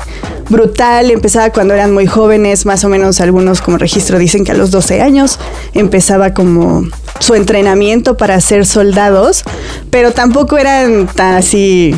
brutal, 0.51 1.11
empezaba 1.11 1.51
cuando 1.51 1.73
eran 1.75 1.95
muy 1.95 2.07
jóvenes, 2.07 2.67
más 2.67 2.85
o 2.85 2.89
menos 2.89 3.21
algunos 3.21 3.63
como 3.63 3.79
registro 3.79 4.19
dicen 4.19 4.45
que 4.45 4.53
a 4.53 4.55
los 4.55 4.71
12 4.71 5.01
años 5.01 5.39
empezaba 5.73 6.35
como 6.35 6.87
su 7.21 7.35
entrenamiento 7.35 8.17
para 8.17 8.41
ser 8.41 8.67
soldados, 8.67 9.45
pero 9.91 10.13
tampoco 10.13 10.59
eran 10.59 11.07
tan 11.07 11.37
así, 11.37 11.95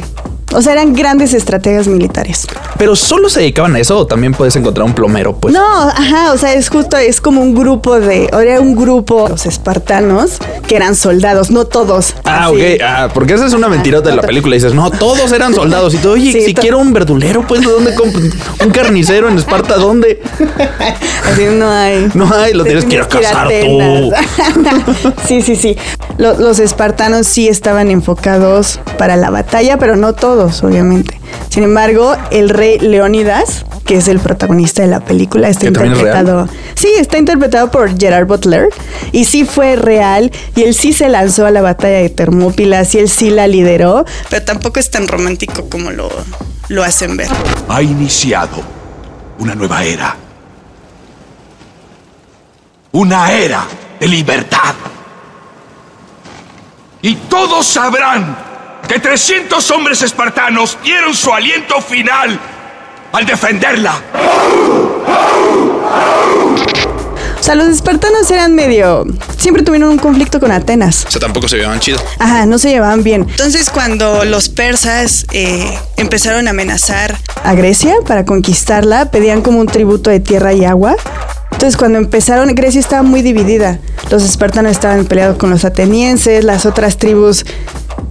o 0.52 0.62
sea, 0.62 0.73
eran 0.73 0.92
grandes 0.94 1.35
estrategas 1.35 1.87
militares. 1.88 2.47
Pero 2.78 2.97
solo 2.97 3.28
se 3.28 3.40
dedicaban 3.40 3.75
a 3.76 3.78
eso 3.78 3.99
o 3.99 4.06
también 4.06 4.32
puedes 4.35 4.56
encontrar 4.56 4.87
un 4.87 4.94
plomero, 4.94 5.35
pues. 5.37 5.54
No, 5.54 5.82
ajá, 5.88 6.32
o 6.32 6.38
sea, 6.38 6.54
es 6.54 6.68
justo, 6.68 6.97
es 6.97 7.21
como 7.21 7.40
un 7.40 7.54
grupo 7.54 8.00
de, 8.00 8.28
o 8.32 8.40
era 8.40 8.61
un 8.61 8.75
grupo, 8.75 9.28
los 9.28 9.47
espartanos, 9.47 10.38
que 10.66 10.76
eran 10.76 10.94
soldados, 10.97 11.50
no 11.50 11.64
todos. 11.64 12.14
Ah, 12.25 12.47
así. 12.47 12.56
ok. 12.56 12.80
Ah, 12.85 13.09
porque 13.12 13.35
esa 13.35 13.47
es 13.47 13.52
una 13.52 13.68
mentirota 13.68 14.11
de 14.11 14.16
la 14.16 14.23
película. 14.23 14.54
Dices, 14.54 14.75
no, 14.75 14.90
todos 14.90 15.30
eran 15.32 15.54
soldados. 15.54 15.94
Y 15.94 15.99
tú, 15.99 16.11
oye, 16.11 16.32
Sí, 16.32 16.42
si 16.42 16.54
quiero 16.54 16.78
un 16.78 16.92
verdulero, 16.92 17.47
pues, 17.47 17.61
¿de 17.61 17.71
dónde 17.71 17.94
compro? 17.94 18.21
Un 18.64 18.71
carnicero 18.71 19.28
en 19.28 19.38
Esparta, 19.38 19.76
¿dónde? 19.76 20.21
Así 21.30 21.44
no 21.52 21.71
hay. 21.71 22.09
No 22.14 22.32
hay, 22.35 22.52
lo 22.54 22.64
Te 22.64 22.71
tienes 22.71 22.85
que 22.87 22.94
ir 22.97 23.00
a 23.02 23.09
tienes 23.09 23.28
cazar 23.28 23.47
Atenas. 23.47 24.11
sí, 25.26 25.42
sí, 25.42 25.56
sí. 25.56 25.76
Lo- 26.18 26.35
los 26.38 26.59
espartanos 26.59 27.26
sí 27.26 27.49
estaban 27.49 27.90
enfocados 27.90 28.80
para 28.99 29.16
la 29.16 29.30
batalla, 29.30 29.78
pero 29.78 29.97
no 29.97 30.12
todos, 30.14 30.41
obviamente. 30.42 31.20
Sin 31.49 31.62
embargo, 31.62 32.16
el 32.30 32.49
rey 32.49 32.78
Leónidas, 32.78 33.64
que 33.84 33.96
es 33.96 34.08
el 34.08 34.20
protagonista 34.20 34.82
de 34.82 34.88
la 34.88 35.00
película, 35.00 35.49
está 35.49 35.66
interpretado. 35.66 36.49
Sí, 36.75 36.88
está 36.99 37.18
interpretado 37.18 37.70
por 37.70 37.99
Gerard 37.99 38.26
Butler. 38.26 38.68
Y 39.12 39.25
sí 39.25 39.44
fue 39.44 39.76
real. 39.76 40.32
Y 40.56 40.62
él 40.62 40.75
sí 40.75 40.92
se 40.92 41.08
lanzó 41.08 41.46
a 41.46 41.50
la 41.50 41.62
batalla 41.62 41.99
de 41.99 42.08
Termópilas 42.11 42.94
y 42.94 42.99
él 42.99 43.08
sí 43.08 43.30
la 43.30 43.46
lideró. 43.46 44.04
Pero 44.30 44.44
tampoco 44.44 44.80
es 44.80 44.90
tan 44.90 45.06
romántico 45.08 45.68
como 45.68 45.90
lo, 45.90 46.11
lo 46.68 46.82
hacen 46.82 47.16
ver. 47.16 47.28
Ha 47.68 47.82
iniciado 47.82 48.62
una 49.38 49.54
nueva 49.54 49.84
era. 49.84 50.16
Una 52.92 53.32
era 53.32 53.66
de 54.00 54.08
libertad. 54.08 54.75
Y 57.00 57.16
todos 57.16 57.66
sabrán 57.66 58.51
que 58.88 58.98
300 58.98 59.70
hombres 59.70 60.02
espartanos 60.02 60.78
dieron 60.82 61.14
su 61.14 61.32
aliento 61.32 61.80
final 61.80 62.38
al 63.12 63.26
defenderla. 63.26 64.00
O 67.42 67.44
sea, 67.44 67.56
los 67.56 67.66
espartanos 67.66 68.30
eran 68.30 68.54
medio... 68.54 69.04
Siempre 69.36 69.64
tuvieron 69.64 69.90
un 69.90 69.98
conflicto 69.98 70.38
con 70.38 70.52
Atenas. 70.52 71.04
O 71.08 71.10
sea, 71.10 71.20
tampoco 71.20 71.48
se 71.48 71.56
veían 71.56 71.80
chido. 71.80 71.98
Ajá, 72.20 72.46
no 72.46 72.56
se 72.56 72.68
llevaban 72.68 73.02
bien. 73.02 73.26
Entonces, 73.28 73.68
cuando 73.68 74.24
los 74.24 74.48
persas 74.48 75.26
eh, 75.32 75.76
empezaron 75.96 76.46
a 76.46 76.50
amenazar 76.50 77.18
a 77.42 77.54
Grecia 77.54 77.96
para 78.06 78.24
conquistarla, 78.24 79.10
pedían 79.10 79.42
como 79.42 79.58
un 79.58 79.66
tributo 79.66 80.08
de 80.10 80.20
tierra 80.20 80.52
y 80.52 80.64
agua. 80.64 80.94
Entonces, 81.50 81.76
cuando 81.76 81.98
empezaron, 81.98 82.54
Grecia 82.54 82.78
estaba 82.78 83.02
muy 83.02 83.22
dividida. 83.22 83.80
Los 84.08 84.22
espartanos 84.22 84.70
estaban 84.70 85.04
peleados 85.06 85.36
con 85.36 85.50
los 85.50 85.64
atenienses, 85.64 86.44
las 86.44 86.64
otras 86.64 86.96
tribus, 86.96 87.44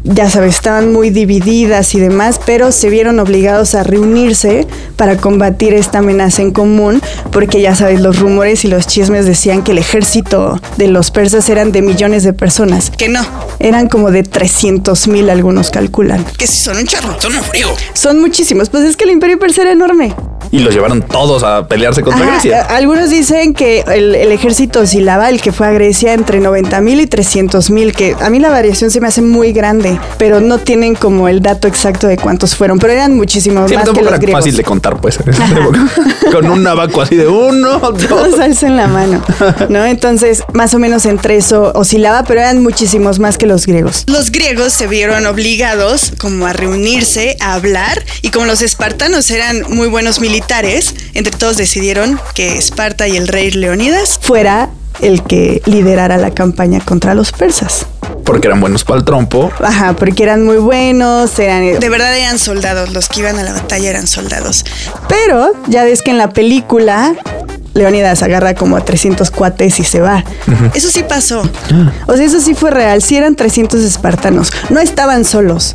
ya 0.03 0.29
sabes, 0.29 0.55
estaban 0.55 0.91
muy 0.91 1.09
divididas 1.09 1.93
y 1.95 1.99
demás, 1.99 2.39
pero 2.45 2.71
se 2.71 2.89
vieron 2.89 3.19
obligados 3.19 3.75
a 3.75 3.83
reunirse 3.83 4.67
para 4.95 5.17
combatir 5.17 5.73
esta 5.73 5.99
amenaza 5.99 6.41
en 6.41 6.51
común, 6.51 7.01
porque 7.31 7.61
ya 7.61 7.75
sabes, 7.75 8.01
los 8.01 8.19
rumores 8.19 8.65
y 8.65 8.67
los 8.67 8.87
chismes 8.87 9.25
decían 9.25 9.63
que 9.63 9.71
el 9.71 9.77
ejército 9.77 10.59
de 10.77 10.87
los 10.87 11.11
persas 11.11 11.49
eran 11.49 11.71
de 11.71 11.81
millones 11.81 12.23
de 12.23 12.33
personas. 12.33 12.91
Que 12.91 13.09
no, 13.09 13.25
eran 13.59 13.87
como 13.87 14.11
de 14.11 14.23
300 14.23 15.07
mil, 15.07 15.29
algunos 15.29 15.69
calculan. 15.69 16.25
Que 16.37 16.47
sí 16.47 16.57
son 16.57 16.77
un 16.77 16.85
chorro. 16.85 17.15
Son 17.19 17.35
un 17.35 17.43
frío. 17.43 17.67
Son 17.93 18.19
muchísimos, 18.19 18.69
pues 18.69 18.83
es 18.83 18.97
que 18.97 19.05
el 19.05 19.11
imperio 19.11 19.39
persa 19.39 19.61
era 19.61 19.71
enorme. 19.71 20.13
Y 20.51 20.59
los 20.59 20.73
llevaron 20.73 21.01
todos 21.01 21.43
a 21.43 21.65
pelearse 21.67 22.01
contra 22.01 22.23
Ajá, 22.25 22.31
Grecia. 22.33 22.61
Algunos 22.63 23.09
dicen 23.09 23.53
que 23.53 23.85
el, 23.87 24.15
el 24.15 24.31
ejército 24.33 24.81
oscilaba, 24.81 25.29
el 25.29 25.41
que 25.41 25.51
fue 25.53 25.67
a 25.67 25.71
Grecia, 25.71 26.13
entre 26.13 26.39
90 26.41 26.81
mil 26.81 26.99
y 26.99 27.07
300 27.07 27.69
mil, 27.69 27.93
que 27.93 28.15
a 28.19 28.29
mí 28.29 28.37
la 28.39 28.49
variación 28.49 28.91
se 28.91 28.99
me 28.99 29.07
hace 29.07 29.21
muy 29.21 29.53
grande, 29.53 29.97
pero 30.17 30.41
no 30.41 30.57
tienen 30.57 30.95
como 30.95 31.29
el 31.29 31.41
dato 31.41 31.67
exacto 31.69 32.07
de 32.07 32.17
cuántos 32.17 32.55
fueron, 32.55 32.79
pero 32.79 32.91
eran 32.93 33.15
muchísimos 33.15 33.69
Sí, 33.69 33.75
más 33.77 33.89
que 33.89 34.01
los 34.01 34.19
griegos. 34.19 34.41
fácil 34.41 34.57
de 34.57 34.63
contar, 34.63 34.99
pues, 34.99 35.19
en 35.25 35.29
esa 35.29 35.47
época. 35.47 35.87
Con 36.31 36.49
un 36.49 36.67
abaco 36.67 37.01
así 37.01 37.15
de 37.15 37.27
uno, 37.29 37.79
Todos 37.79 38.09
dos. 38.31 38.39
alzan 38.39 38.75
la 38.75 38.87
mano, 38.87 39.23
¿no? 39.69 39.85
Entonces, 39.85 40.43
más 40.53 40.73
o 40.73 40.79
menos 40.79 41.05
entre 41.05 41.37
eso 41.37 41.71
oscilaba, 41.75 42.23
pero 42.23 42.41
eran 42.41 42.61
muchísimos 42.61 43.19
más 43.19 43.37
que 43.37 43.45
los 43.45 43.65
griegos. 43.65 44.03
Los 44.07 44.31
griegos 44.31 44.73
se 44.73 44.87
vieron 44.87 45.25
obligados 45.27 46.11
como 46.17 46.45
a 46.45 46.51
reunirse, 46.53 47.37
a 47.39 47.53
hablar, 47.53 48.03
y 48.21 48.31
como 48.31 48.45
los 48.45 48.61
espartanos 48.61 49.31
eran 49.31 49.63
muy 49.69 49.87
buenos 49.87 50.19
militares, 50.19 50.40
entre 51.13 51.35
todos 51.37 51.57
decidieron 51.57 52.19
que 52.33 52.57
Esparta 52.57 53.07
y 53.07 53.17
el 53.17 53.27
rey 53.27 53.51
Leonidas 53.51 54.19
fuera 54.21 54.69
el 55.01 55.23
que 55.23 55.61
liderara 55.65 56.17
la 56.17 56.31
campaña 56.31 56.79
contra 56.83 57.13
los 57.13 57.31
persas. 57.31 57.85
Porque 58.25 58.47
eran 58.47 58.61
buenos 58.61 58.83
para 58.83 58.99
el 58.99 59.05
trompo. 59.05 59.51
Ajá, 59.59 59.93
porque 59.93 60.23
eran 60.23 60.45
muy 60.45 60.57
buenos, 60.57 61.37
eran... 61.39 61.79
De 61.79 61.89
verdad 61.89 62.15
eran 62.15 62.37
soldados, 62.39 62.91
los 62.93 63.09
que 63.09 63.21
iban 63.21 63.37
a 63.39 63.43
la 63.43 63.53
batalla 63.53 63.89
eran 63.89 64.07
soldados. 64.07 64.63
Pero 65.07 65.53
ya 65.67 65.83
ves 65.83 66.01
que 66.01 66.11
en 66.11 66.17
la 66.17 66.29
película 66.29 67.15
Leónidas 67.73 68.21
agarra 68.21 68.53
como 68.53 68.75
a 68.77 68.85
300 68.85 69.31
cuates 69.31 69.79
y 69.79 69.83
se 69.83 70.01
va. 70.01 70.23
Eso 70.73 70.89
sí 70.89 71.03
pasó. 71.03 71.41
O 72.07 72.15
sea, 72.15 72.25
eso 72.25 72.39
sí 72.41 72.53
fue 72.53 72.69
real, 72.69 73.01
sí 73.01 73.15
eran 73.15 73.35
300 73.35 73.81
espartanos. 73.81 74.51
No 74.69 74.79
estaban 74.79 75.25
solos. 75.25 75.73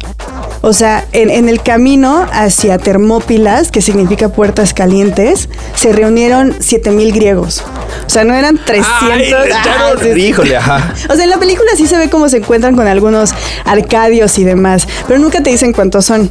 O 0.67 0.73
sea, 0.73 1.05
en, 1.13 1.31
en 1.31 1.49
el 1.49 1.63
camino 1.63 2.27
hacia 2.33 2.77
Termópilas, 2.79 3.71
que 3.71 3.81
significa 3.81 4.31
puertas 4.31 4.75
calientes, 4.75 5.49
se 5.77 5.93
reunieron 5.93 6.57
7000 6.61 7.13
griegos. 7.13 7.63
O 8.05 8.11
sea, 8.11 8.25
no 8.25 8.35
eran 8.35 8.59
300. 8.59 8.91
Ay, 9.13 9.33
Ah, 9.55 9.93
sí. 10.03 10.09
Híjole, 10.09 10.57
ajá. 10.57 10.93
O 11.09 11.15
sea, 11.15 11.23
en 11.23 11.31
la 11.31 11.39
película 11.39 11.71
sí 11.77 11.87
se 11.87 11.97
ve 11.97 12.11
cómo 12.11 12.29
se 12.29 12.39
encuentran 12.39 12.75
con 12.75 12.89
algunos 12.89 13.33
arcadios 13.65 14.37
y 14.41 14.45
demás, 14.45 14.89
pero 15.07 15.21
nunca 15.21 15.41
te 15.41 15.51
dicen 15.51 15.73
cuántos 15.73 16.05
son. 16.05 16.31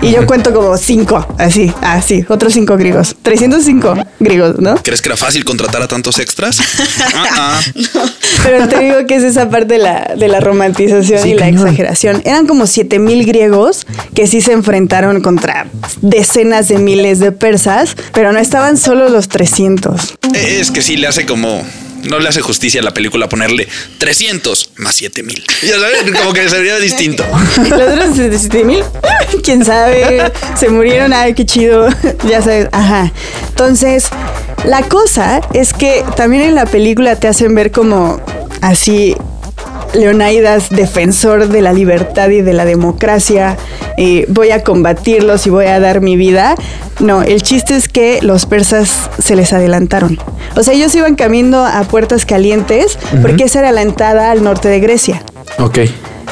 Y 0.00 0.12
yo 0.12 0.26
cuento 0.26 0.52
como 0.52 0.76
cinco, 0.76 1.26
así, 1.38 1.72
así, 1.82 2.24
otros 2.28 2.52
cinco 2.52 2.76
griegos. 2.76 3.16
305 3.22 3.94
griegos, 4.20 4.58
¿no? 4.60 4.76
¿Crees 4.76 5.02
que 5.02 5.08
era 5.08 5.16
fácil 5.16 5.44
contratar 5.44 5.82
a 5.82 5.88
tantos 5.88 6.18
extras? 6.18 6.58
Ah, 7.14 7.26
ah. 7.36 7.60
Pero 8.42 8.68
te 8.68 8.78
digo 8.80 9.06
que 9.06 9.16
es 9.16 9.22
esa 9.24 9.50
parte 9.50 9.74
de 9.74 9.78
la, 9.80 10.14
de 10.16 10.28
la 10.28 10.40
romantización 10.40 11.22
Sí, 11.22 11.30
y 11.30 11.34
la 11.34 11.48
exageración. 11.48 12.22
Eran 12.24 12.46
como 12.46 12.66
7000 12.66 13.24
griegos 13.26 13.86
que 14.14 14.26
sí 14.26 14.40
se 14.40 14.52
enfrentaron 14.52 15.20
contra 15.20 15.66
decenas 16.00 16.68
de 16.68 16.78
miles 16.78 17.18
de 17.18 17.32
persas, 17.32 17.96
pero 18.12 18.32
no 18.32 18.38
estaban 18.38 18.76
solo 18.76 19.08
los 19.08 19.28
300. 19.28 20.18
Eh, 20.34 20.58
Es 20.60 20.70
que 20.70 20.82
sí 20.82 20.96
le 20.96 21.06
hace 21.08 21.26
como. 21.26 21.62
No 22.08 22.18
le 22.18 22.28
hace 22.28 22.40
justicia 22.40 22.80
a 22.80 22.84
la 22.84 22.92
película 22.92 23.28
ponerle 23.28 23.68
300 23.98 24.70
más 24.76 24.94
7000. 24.96 25.44
Ya 25.62 25.78
sabes, 25.78 26.18
como 26.18 26.32
que 26.32 26.48
sería 26.48 26.78
distinto. 26.78 27.24
Los 27.56 27.72
otros 27.72 28.16
77 28.16 28.64
mil, 28.64 28.84
quién 29.44 29.64
sabe, 29.64 30.32
se 30.58 30.68
murieron, 30.68 31.12
ay, 31.12 31.34
qué 31.34 31.44
chido, 31.44 31.88
ya 32.28 32.42
sabes, 32.42 32.68
ajá. 32.72 33.12
Entonces, 33.48 34.08
la 34.64 34.82
cosa 34.82 35.40
es 35.52 35.72
que 35.72 36.04
también 36.16 36.42
en 36.42 36.54
la 36.54 36.66
película 36.66 37.16
te 37.16 37.28
hacen 37.28 37.54
ver 37.54 37.70
como 37.70 38.20
así 38.60 39.14
Leonidas, 39.94 40.70
defensor 40.70 41.48
de 41.48 41.62
la 41.62 41.72
libertad 41.72 42.28
y 42.30 42.42
de 42.42 42.52
la 42.52 42.64
democracia, 42.64 43.56
eh, 43.96 44.26
voy 44.28 44.50
a 44.50 44.62
combatirlos 44.62 45.46
y 45.46 45.50
voy 45.50 45.66
a 45.66 45.80
dar 45.80 46.00
mi 46.00 46.16
vida. 46.16 46.54
No, 47.00 47.22
el 47.22 47.42
chiste 47.42 47.76
es 47.76 47.88
que 47.88 48.20
los 48.22 48.46
persas 48.46 49.10
se 49.18 49.36
les 49.36 49.52
adelantaron. 49.52 50.18
O 50.56 50.62
sea, 50.62 50.74
ellos 50.74 50.94
iban 50.94 51.14
caminando 51.14 51.64
a 51.64 51.84
puertas 51.84 52.26
calientes 52.26 52.98
porque 53.22 53.44
esa 53.44 53.60
era 53.60 53.72
la 53.72 53.82
entrada 53.82 54.30
al 54.30 54.42
norte 54.42 54.68
de 54.68 54.80
Grecia. 54.80 55.22
Ok. 55.58 55.78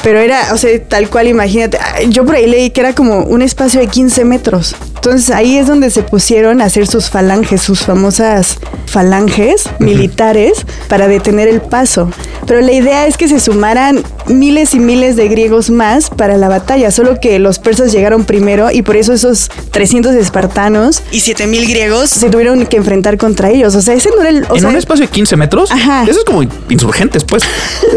Pero 0.03 0.19
era, 0.19 0.53
o 0.53 0.57
sea, 0.57 0.71
tal 0.87 1.09
cual, 1.09 1.27
imagínate. 1.27 1.77
Yo 2.09 2.25
por 2.25 2.35
ahí 2.35 2.47
leí 2.47 2.69
que 2.69 2.81
era 2.81 2.93
como 2.93 3.19
un 3.23 3.41
espacio 3.41 3.79
de 3.79 3.87
15 3.87 4.25
metros. 4.25 4.75
Entonces 4.95 5.29
ahí 5.29 5.57
es 5.57 5.67
donde 5.67 5.89
se 5.89 6.03
pusieron 6.03 6.59
a 6.59 6.65
hacer 6.65 6.87
sus 6.87 7.09
falanges, 7.09 7.61
sus 7.61 7.81
famosas 7.81 8.57
falanges 8.87 9.69
militares 9.79 10.65
para 10.89 11.07
detener 11.07 11.47
el 11.47 11.61
paso. 11.61 12.09
Pero 12.45 12.61
la 12.61 12.71
idea 12.71 13.05
es 13.07 13.15
que 13.17 13.27
se 13.27 13.39
sumaran 13.39 14.03
miles 14.27 14.73
y 14.73 14.79
miles 14.79 15.15
de 15.15 15.27
griegos 15.27 15.69
más 15.69 16.09
para 16.09 16.37
la 16.37 16.49
batalla, 16.49 16.91
solo 16.91 17.19
que 17.19 17.39
los 17.39 17.59
persas 17.59 17.91
llegaron 17.91 18.25
primero 18.25 18.71
y 18.71 18.81
por 18.81 18.95
eso 18.95 19.13
esos 19.13 19.49
300 19.71 20.15
espartanos 20.15 21.01
y 21.11 21.19
7000 21.19 21.69
griegos 21.69 22.09
se 22.09 22.29
tuvieron 22.29 22.65
que 22.65 22.77
enfrentar 22.77 23.17
contra 23.17 23.49
ellos. 23.49 23.75
O 23.75 23.81
sea, 23.81 23.93
ese 23.93 24.09
no 24.09 24.21
era 24.21 24.29
el... 24.29 24.45
o 24.49 24.55
¿En 24.55 24.61
sea, 24.61 24.69
un 24.69 24.75
espacio 24.75 25.05
de 25.05 25.11
15 25.11 25.35
metros? 25.35 25.71
Ajá. 25.71 26.03
Eso 26.03 26.19
es 26.19 26.25
como 26.25 26.43
insurgentes, 26.69 27.23
pues. 27.23 27.43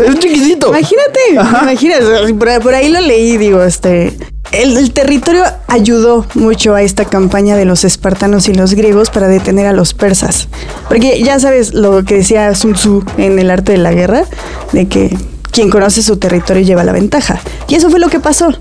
es 0.07 0.19
chiquitito. 0.19 0.69
Imagínate, 0.69 1.21
imagínate, 1.33 1.90
por, 2.39 2.63
por 2.63 2.75
ahí 2.75 2.89
lo 2.89 3.01
leí, 3.01 3.37
digo, 3.37 3.63
este... 3.63 4.17
El, 4.53 4.77
el 4.77 4.93
territorio 4.93 5.45
ayudó 5.69 6.27
mucho 6.35 6.75
a 6.75 6.83
esta 6.83 7.05
campaña 7.05 7.57
de 7.57 7.65
los 7.65 7.85
espartanos 7.85 8.49
y 8.49 8.55
los 8.55 8.75
griegos 8.75 9.09
para 9.09 9.29
detener 9.29 9.67
a 9.67 9.73
los 9.73 9.95
persas. 9.95 10.49
Porque 10.89 11.23
ya 11.23 11.39
sabes 11.39 11.73
lo 11.73 12.05
que 12.05 12.17
decía 12.17 12.53
Sun 12.57 12.75
Tzu 12.75 13.05
en 13.17 13.39
el 13.39 13.49
arte 13.49 13.73
de 13.73 13.79
la 13.79 13.93
guerra, 13.93 14.25
de 14.73 14.89
que 14.89 15.17
quien 15.53 15.71
conoce 15.71 16.03
su 16.03 16.17
territorio 16.17 16.65
lleva 16.65 16.83
la 16.83 16.93
ventaja. 16.93 17.41
Y 17.69 17.77
eso 17.77 17.91
fue 17.91 18.01
lo 18.01 18.09
que 18.09 18.19
pasó. 18.19 18.53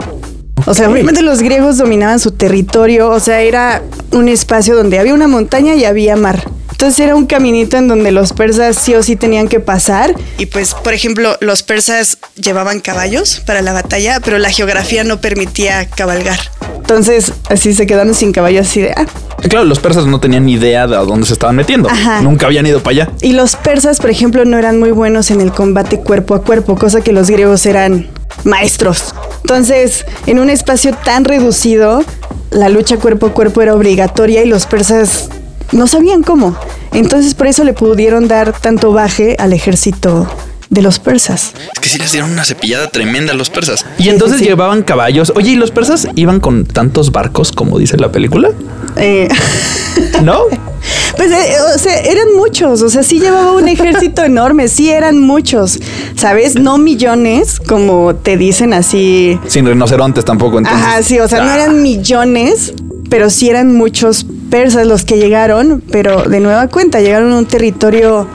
O 0.65 0.73
sea, 0.73 0.89
obviamente 0.89 1.21
los 1.21 1.41
griegos 1.41 1.77
dominaban 1.77 2.19
su 2.19 2.31
territorio, 2.31 3.09
o 3.09 3.19
sea, 3.19 3.41
era 3.41 3.81
un 4.11 4.29
espacio 4.29 4.75
donde 4.75 4.99
había 4.99 5.13
una 5.13 5.27
montaña 5.27 5.73
y 5.73 5.85
había 5.85 6.15
mar. 6.15 6.43
Entonces 6.79 7.01
era 7.01 7.13
un 7.13 7.25
caminito 7.25 7.75
en 7.75 7.89
donde 7.89 8.09
los 8.13 8.31
persas 8.31 8.77
sí 8.77 8.95
o 8.95 9.03
sí 9.03 9.17
tenían 9.17 9.49
que 9.49 9.59
pasar. 9.59 10.15
Y 10.37 10.45
pues, 10.45 10.73
por 10.73 10.93
ejemplo, 10.93 11.35
los 11.41 11.61
persas 11.61 12.19
llevaban 12.41 12.79
caballos 12.79 13.41
para 13.45 13.61
la 13.61 13.73
batalla, 13.73 14.21
pero 14.23 14.37
la 14.37 14.49
geografía 14.49 15.03
no 15.03 15.19
permitía 15.19 15.89
cabalgar. 15.89 16.39
Entonces, 16.77 17.33
así 17.49 17.73
se 17.73 17.85
quedaron 17.85 18.15
sin 18.15 18.31
caballos, 18.31 18.65
así 18.65 18.79
de, 18.79 18.91
ah. 18.91 19.05
Claro, 19.49 19.65
los 19.65 19.79
persas 19.79 20.05
no 20.05 20.21
tenían 20.21 20.45
ni 20.45 20.53
idea 20.53 20.87
de 20.87 20.95
a 20.95 20.99
dónde 20.99 21.27
se 21.27 21.33
estaban 21.33 21.57
metiendo. 21.57 21.89
Ajá. 21.89 22.21
Nunca 22.21 22.45
habían 22.45 22.65
ido 22.65 22.81
para 22.81 22.91
allá. 23.03 23.11
Y 23.21 23.33
los 23.33 23.57
persas, 23.57 23.99
por 23.99 24.09
ejemplo, 24.09 24.45
no 24.45 24.57
eran 24.57 24.79
muy 24.79 24.91
buenos 24.91 25.31
en 25.31 25.41
el 25.41 25.51
combate 25.51 25.99
cuerpo 25.99 26.33
a 26.33 26.43
cuerpo, 26.43 26.77
cosa 26.77 27.01
que 27.01 27.11
los 27.11 27.29
griegos 27.29 27.65
eran 27.65 28.07
maestros. 28.45 29.13
Entonces, 29.41 30.05
en 30.27 30.39
un 30.39 30.49
espacio 30.49 30.93
tan 30.93 31.25
reducido, 31.25 32.05
la 32.51 32.69
lucha 32.69 32.95
cuerpo 32.95 33.25
a 33.25 33.33
cuerpo 33.33 33.61
era 33.61 33.75
obligatoria 33.75 34.45
y 34.45 34.47
los 34.47 34.65
persas 34.65 35.27
no 35.71 35.87
sabían 35.87 36.23
cómo. 36.23 36.55
Entonces, 36.93 37.35
por 37.35 37.47
eso 37.47 37.63
le 37.63 37.73
pudieron 37.73 38.27
dar 38.27 38.53
tanto 38.59 38.91
baje 38.91 39.35
al 39.39 39.53
ejército 39.53 40.27
de 40.69 40.81
los 40.83 40.99
persas. 40.99 41.53
Es 41.73 41.79
que 41.79 41.89
sí 41.89 41.97
les 41.97 42.11
dieron 42.11 42.31
una 42.31 42.45
cepillada 42.45 42.89
tremenda 42.89 43.33
a 43.33 43.35
los 43.35 43.49
persas. 43.49 43.85
Y 43.97 44.09
entonces 44.09 44.37
sí, 44.37 44.43
sí. 44.43 44.49
llevaban 44.49 44.83
caballos. 44.83 45.33
Oye, 45.35 45.51
¿y 45.51 45.55
los 45.55 45.71
persas 45.71 46.07
iban 46.15 46.39
con 46.39 46.65
tantos 46.65 47.11
barcos 47.11 47.51
como 47.51 47.79
dice 47.79 47.97
la 47.97 48.11
película? 48.11 48.51
Eh, 48.95 49.27
¿No? 50.23 50.41
Pues, 51.17 51.31
eh, 51.31 51.55
o 51.75 51.77
sea, 51.77 51.99
eran 51.99 52.33
muchos, 52.37 52.81
o 52.81 52.89
sea, 52.89 53.03
sí 53.03 53.19
llevaba 53.19 53.51
un 53.51 53.67
ejército 53.67 54.23
enorme, 54.23 54.69
sí 54.69 54.89
eran 54.89 55.19
muchos, 55.19 55.77
¿sabes? 56.15 56.55
No 56.55 56.77
millones, 56.77 57.59
como 57.59 58.15
te 58.15 58.37
dicen 58.37 58.73
así. 58.73 59.37
Sin 59.47 59.65
rinocerontes 59.65 60.23
tampoco, 60.23 60.59
entonces. 60.59 60.81
Ajá, 60.81 61.03
sí, 61.03 61.19
o 61.19 61.27
sea, 61.27 61.41
no 61.43 61.49
Ah. 61.51 61.55
eran 61.55 61.81
millones, 61.83 62.73
pero 63.09 63.29
sí 63.29 63.49
eran 63.49 63.75
muchos 63.75 64.25
persas 64.49 64.87
los 64.87 65.05
que 65.05 65.17
llegaron, 65.17 65.83
pero 65.91 66.23
de 66.23 66.39
nueva 66.39 66.67
cuenta, 66.67 67.01
llegaron 67.01 67.31
a 67.31 67.37
un 67.37 67.45
territorio 67.45 68.27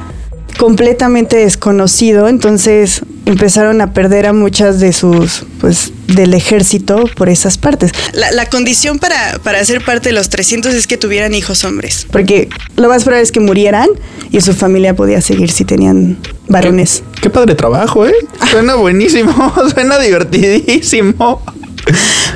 completamente 0.59 1.37
desconocido, 1.37 2.28
entonces 2.28 3.02
empezaron 3.26 3.80
a 3.80 3.92
perder 3.92 4.26
a 4.26 4.33
muchas 4.33 4.80
de 4.80 4.92
sus, 4.92 5.44
pues, 5.61 5.92
del 6.06 6.35
ejército 6.35 7.04
por 7.16 7.28
esas 7.28 7.59
partes. 7.59 7.92
La, 8.12 8.30
la 8.33 8.47
condición 8.47 8.99
para, 8.99 9.38
para 9.42 9.64
ser 9.64 9.85
parte 9.85 10.11
de 10.11 10.14
los 10.14 10.28
300 10.28 10.75
es 10.75 10.87
que 10.87 10.97
tuvieran 10.97 11.35
hijos 11.35 11.64
hombres, 11.64 12.06
porque 12.11 12.49
lo 12.76 12.88
más 12.88 13.04
probable 13.04 13.25
es 13.25 13.33
que 13.33 13.40
murieran 13.40 13.88
y 14.30 14.40
su 14.40 14.54
familia 14.54 14.94
podía 14.94 15.21
seguir 15.21 15.50
si 15.50 15.64
tenían 15.64 16.18
varones. 16.49 17.02
Qué 17.21 17.30
padre 17.30 17.54
trabajo, 17.54 18.06
¿eh? 18.06 18.14
Suena 18.50 18.75
buenísimo, 18.75 19.33
suena 19.75 19.99
divertidísimo. 19.99 21.42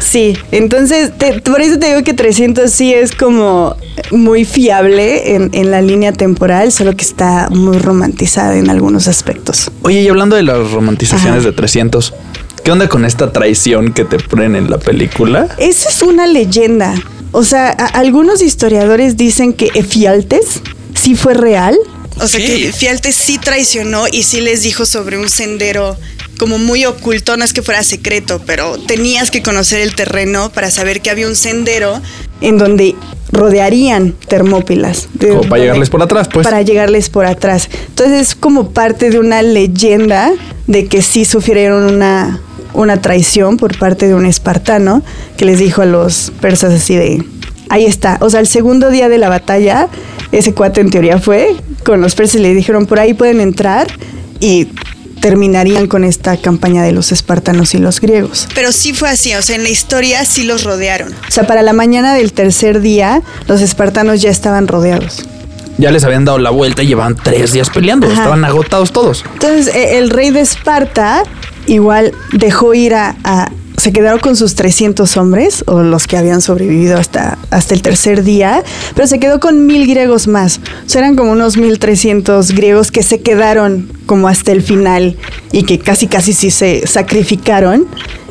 Sí, 0.01 0.37
entonces 0.53 1.11
te- 1.19 1.41
por 1.41 1.61
eso 1.61 1.79
te 1.79 1.89
digo 1.89 2.03
que 2.03 2.15
300 2.15 2.71
sí 2.71 2.95
es 2.95 3.15
como 3.15 3.77
muy 4.11 4.45
fiable 4.45 5.35
en, 5.35 5.51
en 5.53 5.71
la 5.71 5.83
línea 5.83 6.13
temporal, 6.13 6.73
solo 6.73 6.97
que 6.97 7.05
está 7.05 7.49
muy 7.51 7.79
romantizada 7.79 8.57
en 8.57 8.71
algunos 8.71 9.09
aspectos. 9.09 9.71
Oye, 9.83 10.01
y 10.03 10.09
hablando 10.09 10.37
de 10.37 10.43
las 10.45 10.71
romantizaciones 10.71 11.41
Ajá. 11.41 11.51
de 11.51 11.53
300, 11.53 12.15
¿qué 12.65 12.71
onda 12.73 12.89
con 12.89 13.05
esta 13.05 13.33
traición 13.33 13.93
que 13.93 14.05
te 14.05 14.19
ponen 14.19 14.57
en 14.57 14.71
la 14.71 14.79
película? 14.79 15.49
Esa 15.59 15.89
es 15.91 16.03
una 16.03 16.27
leyenda. 16.27 16.95
O 17.33 17.45
sea, 17.45 17.69
a- 17.71 17.87
algunos 17.99 18.41
historiadores 18.41 19.17
dicen 19.17 19.53
que 19.53 19.71
Efialtes 19.75 20.61
sí 20.95 21.15
fue 21.15 21.35
real. 21.35 21.77
O 22.21 22.27
sea, 22.27 22.41
que 22.41 22.69
Efialtes 22.69 23.15
sí 23.15 23.39
traicionó 23.39 24.05
y 24.11 24.23
sí 24.23 24.41
les 24.41 24.63
dijo 24.63 24.87
sobre 24.87 25.19
un 25.19 25.29
sendero 25.29 25.97
como 26.39 26.59
muy 26.59 26.85
oculto, 26.87 27.37
no 27.37 27.45
es 27.45 27.53
que 27.53 27.63
fuera 27.63 27.83
secreto, 27.83 28.41
pero 28.47 28.79
tenías 28.79 29.31
que 29.31 29.43
conocer 29.43 29.81
el 29.81 29.95
terreno 29.95 30.51
para 30.51 30.71
saber 30.71 31.01
que 31.03 31.11
había 31.11 31.27
un 31.27 31.37
sendero 31.37 32.01
en 32.41 32.57
donde 32.57 32.95
rodearían 33.33 34.15
Termópilas. 34.29 35.09
De- 35.15 35.29
Como 35.29 35.43
para 35.43 35.61
llegarles 35.63 35.91
por 35.91 36.03
atrás, 36.03 36.29
pues. 36.33 36.45
Para 36.45 36.63
llegarles 36.63 37.11
por 37.11 37.27
atrás. 37.27 37.69
Entonces 37.89 38.21
es 38.29 38.35
como 38.35 38.71
parte 38.71 39.11
de 39.11 39.19
una 39.19 39.43
leyenda 39.43 40.33
de 40.67 40.87
que 40.87 41.03
sí 41.03 41.25
sufrieron 41.25 41.85
una, 41.93 42.41
una 42.73 43.01
traición 43.03 43.57
por 43.57 43.77
parte 43.79 44.07
de 44.09 44.15
un 44.15 44.25
espartano 44.27 45.03
que 45.37 45.45
les 45.45 45.59
dijo 45.59 45.83
a 45.83 45.87
los 45.87 46.33
persas 46.41 46.73
así 46.73 46.95
de, 46.97 47.23
ahí 47.69 47.85
está. 47.87 48.19
O 48.21 48.31
sea, 48.31 48.41
el 48.41 48.47
segundo 48.47 48.91
día 48.91 49.09
de 49.09 49.19
la 49.19 49.29
batalla, 49.29 49.89
ese 50.33 50.55
cuate 50.55 50.81
en 50.81 50.91
teoría 50.91 51.19
fue 51.19 51.55
con 51.85 52.01
los 52.01 52.15
persas 52.15 52.37
y 52.37 52.43
le 52.43 52.55
dijeron, 52.55 52.87
por 52.87 52.99
ahí 53.01 53.15
pueden 53.15 53.41
entrar 53.41 53.89
y 54.41 54.69
terminarían 55.21 55.87
con 55.87 56.05
esta 56.05 56.37
campaña 56.37 56.83
de 56.83 56.93
los 56.93 57.13
espartanos 57.13 57.75
y 57.75 57.79
los 57.79 58.01
griegos. 58.01 58.49
Pero 58.55 58.73
sí 58.73 58.93
fue 58.93 59.09
así, 59.11 59.35
o 59.35 59.43
sea, 59.43 59.57
en 59.57 59.63
la 59.63 59.71
historia 59.71 60.25
sí 60.25 60.45
los 60.45 60.65
rodearon. 60.65 61.13
O 61.13 61.31
sea, 61.31 61.47
para 61.47 61.63
la 61.63 61.73
mañana 61.73 62.15
del 62.15 62.33
tercer 62.33 62.81
día, 62.81 63.23
los 63.47 63.61
espartanos 63.61 64.21
ya 64.23 64.31
estaban 64.31 64.69
rodeados. 64.69 65.25
Ya 65.79 65.93
les 65.93 66.03
habían 66.03 66.25
dado 66.25 66.39
la 66.39 66.51
vuelta 66.51 66.83
y 66.83 66.89
llevaban 66.89 67.15
tres 67.15 67.53
días 67.53 67.71
peleando. 67.71 68.07
Ajá. 68.09 68.17
Estaban 68.17 68.45
agotados 68.45 68.91
todos. 68.93 69.25
Entonces, 69.35 69.75
eh, 69.75 69.99
el 69.99 70.11
rey 70.11 70.31
de 70.31 70.41
Esparta 70.41 71.23
igual 71.67 72.13
dejó 72.33 72.75
ir 72.75 72.95
a, 72.95 73.15
a- 73.23 73.49
se 73.79 73.93
quedaron 73.93 74.21
con 74.21 74.37
sus 74.37 74.55
300 74.55 75.17
hombres, 75.17 75.65
o 75.67 75.83
los 75.83 76.07
que 76.07 76.17
habían 76.17 76.41
sobrevivido 76.41 76.99
hasta, 76.99 77.39
hasta 77.51 77.75
el 77.75 77.83
tercer 77.83 78.25
día, 78.25 78.63
pero 78.95 79.07
se 79.07 79.19
quedó 79.19 79.41
con 79.41 79.67
mil 79.67 79.87
griegos 79.87 80.27
más. 80.29 80.61
O 80.87 80.89
sea, 80.89 81.01
eran 81.01 81.17
como 81.17 81.33
unos 81.33 81.57
1300 81.57 82.53
griegos 82.53 82.91
que 82.91 83.03
se 83.03 83.21
quedaron 83.21 83.91
como 84.07 84.29
hasta 84.29 84.53
el 84.53 84.63
final 84.63 85.17
y 85.53 85.65
que 85.65 85.79
casi 85.79 86.07
casi 86.07 86.33
sí 86.33 86.51
se 86.51 86.87
sacrificaron 86.87 87.87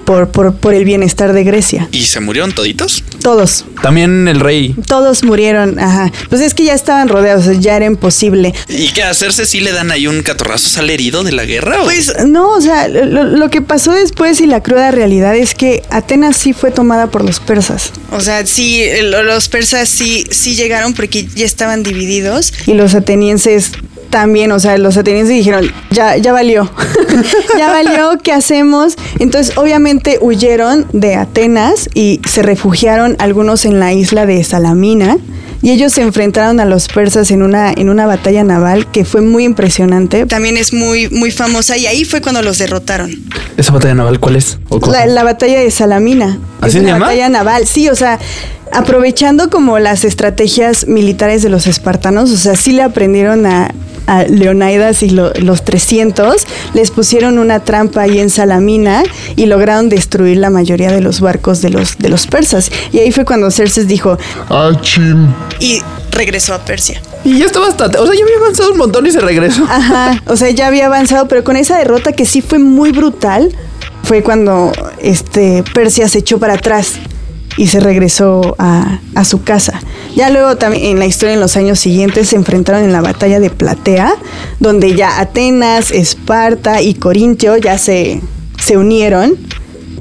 por, 0.07 0.29
por, 0.29 0.55
por 0.55 0.73
el 0.73 0.85
bienestar 0.85 1.33
de 1.33 1.43
Grecia. 1.43 1.89
¿Y 1.91 2.05
se 2.05 2.21
murieron 2.21 2.53
toditos? 2.53 3.03
Todos. 3.21 3.65
También 3.81 4.29
el 4.29 4.39
rey. 4.39 4.73
Todos 4.87 5.25
murieron, 5.25 5.77
ajá. 5.79 6.13
Pues 6.29 6.41
es 6.41 6.53
que 6.53 6.63
ya 6.63 6.73
estaban 6.73 7.09
rodeados, 7.09 7.59
ya 7.59 7.75
era 7.75 7.83
imposible. 7.85 8.53
¿Y 8.69 8.87
qué 8.93 9.03
hacerse 9.03 9.45
si 9.45 9.59
le 9.59 9.73
dan 9.73 9.91
ahí 9.91 10.07
un 10.07 10.21
catorrazo 10.23 10.69
sale 10.69 10.93
herido 10.93 11.25
de 11.25 11.33
la 11.33 11.43
guerra? 11.43 11.81
o? 11.81 11.83
Pues 11.83 12.13
no, 12.25 12.51
o 12.53 12.61
sea, 12.61 12.87
lo, 12.87 13.25
lo 13.25 13.49
que 13.49 13.61
pasó 13.61 13.91
después 13.91 14.39
y 14.39 14.45
la 14.47 14.63
cruda 14.63 14.91
realidad 14.91 15.35
es 15.35 15.53
que 15.53 15.83
Atenas 15.89 16.37
sí 16.37 16.53
fue 16.53 16.71
tomada 16.71 17.11
por 17.11 17.25
los 17.25 17.41
persas. 17.41 17.91
O 18.11 18.21
sea, 18.21 18.45
sí, 18.45 18.85
lo- 19.03 19.23
los 19.23 19.49
persas 19.49 19.89
sí, 19.89 20.23
sí 20.31 20.55
llegaron 20.55 20.93
porque 20.93 21.27
ya 21.35 21.45
estaban 21.45 21.83
divididos. 21.83 22.53
Y 22.65 22.75
los 22.75 22.95
atenienses 22.95 23.71
también, 24.17 24.51
o 24.51 24.59
sea, 24.59 24.75
los 24.79 24.97
atenienses 24.97 25.35
dijeron, 25.35 25.71
ya, 25.91 26.17
ya 26.17 26.33
valió, 26.33 26.67
ya 27.59 27.67
valió, 27.69 28.17
¿qué 28.23 28.31
hacemos? 28.31 28.95
Entonces, 29.19 29.55
obviamente 29.59 30.17
huyeron 30.19 30.87
de 30.91 31.13
Atenas 31.13 31.87
y 31.93 32.19
se 32.27 32.41
refugiaron 32.41 33.15
algunos 33.19 33.63
en 33.65 33.79
la 33.79 33.93
isla 33.93 34.25
de 34.25 34.43
Salamina. 34.43 35.17
Y 35.61 35.69
ellos 35.69 35.93
se 35.93 36.01
enfrentaron 36.01 36.59
a 36.59 36.65
los 36.65 36.87
persas 36.87 37.29
en 37.29 37.43
una, 37.43 37.71
en 37.71 37.89
una 37.89 38.07
batalla 38.07 38.43
naval 38.43 38.89
que 38.91 39.05
fue 39.05 39.21
muy 39.21 39.43
impresionante. 39.43 40.25
También 40.25 40.57
es 40.57 40.73
muy, 40.73 41.09
muy 41.09 41.29
famosa 41.29 41.77
y 41.77 41.85
ahí 41.85 42.03
fue 42.03 42.19
cuando 42.19 42.41
los 42.41 42.57
derrotaron. 42.57 43.11
¿Esa 43.55 43.71
batalla 43.71 43.93
naval 43.93 44.19
cuál 44.19 44.35
es? 44.37 44.57
La, 44.91 45.05
la 45.05 45.23
batalla 45.23 45.59
de 45.59 45.69
Salamina. 45.69 46.39
¿Así 46.61 46.67
Es 46.69 46.73
se 46.73 46.79
una 46.79 46.89
llama? 46.93 47.05
batalla 47.07 47.29
naval, 47.29 47.67
sí, 47.67 47.87
o 47.89 47.95
sea, 47.95 48.17
aprovechando 48.73 49.49
como 49.49 49.79
las 49.79 50.03
estrategias 50.03 50.87
militares 50.87 51.41
de 51.43 51.49
los 51.49 51.67
espartanos, 51.67 52.31
o 52.31 52.37
sea, 52.37 52.55
sí 52.55 52.71
le 52.71 52.83
aprendieron 52.83 53.45
a 53.45 53.71
a 54.09 54.23
Leonidas 54.23 55.03
y 55.03 55.09
lo- 55.09 55.33
los 55.33 55.65
300, 55.65 56.47
les 56.73 56.91
pusieron 56.91 57.37
una 57.39 57.59
trampa 57.65 58.03
ahí 58.03 58.19
en 58.19 58.29
Salamina 58.29 59.03
y 59.35 59.47
lograron 59.47 59.89
destruir 59.89 60.37
la 60.37 60.49
mayoría 60.49 60.93
de 60.93 61.01
los 61.01 61.19
barcos 61.19 61.61
de 61.61 61.71
los, 61.71 61.97
de 61.97 62.07
los 62.07 62.25
persas. 62.25 62.71
Y 62.93 62.99
ahí 62.99 63.11
fue 63.11 63.25
cuando 63.25 63.51
Xerxes 63.51 63.85
dijo, 63.85 64.17
Ah, 64.49 64.71
chin. 64.79 65.27
y 65.59 65.81
regresó 66.11 66.53
a 66.53 66.59
Persia. 66.63 67.01
Y 67.25 67.37
ya 67.39 67.47
está 67.47 67.59
bastante. 67.59 67.97
O 67.97 68.05
sea, 68.07 68.15
ya 68.15 68.23
había 68.23 68.37
avanzado 68.37 68.71
un 68.71 68.77
montón 68.77 69.05
y 69.07 69.11
se 69.11 69.19
regresó. 69.19 69.65
Ajá, 69.69 70.23
o 70.27 70.37
sea, 70.37 70.51
ya 70.51 70.67
había 70.67 70.85
avanzado, 70.85 71.27
pero 71.27 71.43
con 71.43 71.57
esa 71.57 71.77
derrota 71.77 72.13
que 72.13 72.25
sí 72.25 72.39
fue 72.41 72.59
muy 72.59 72.93
brutal, 72.93 73.53
fue 74.03 74.23
cuando 74.23 74.71
este, 74.99 75.65
Persia 75.73 76.07
se 76.07 76.19
echó 76.19 76.39
para 76.39 76.53
atrás 76.53 76.93
y 77.57 77.67
se 77.67 77.79
regresó 77.79 78.55
a, 78.59 78.99
a 79.15 79.25
su 79.25 79.43
casa. 79.43 79.81
Ya 80.15 80.29
luego 80.29 80.55
también 80.57 80.85
en 80.85 80.99
la 80.99 81.05
historia 81.05 81.33
en 81.33 81.41
los 81.41 81.57
años 81.57 81.79
siguientes 81.79 82.29
se 82.29 82.35
enfrentaron 82.35 82.83
en 82.83 82.93
la 82.93 83.01
batalla 83.01 83.39
de 83.39 83.49
Platea, 83.49 84.15
donde 84.59 84.95
ya 84.95 85.19
Atenas, 85.19 85.91
Esparta 85.91 86.81
y 86.81 86.93
Corintio 86.93 87.57
ya 87.57 87.77
se, 87.77 88.21
se 88.59 88.77
unieron 88.77 89.37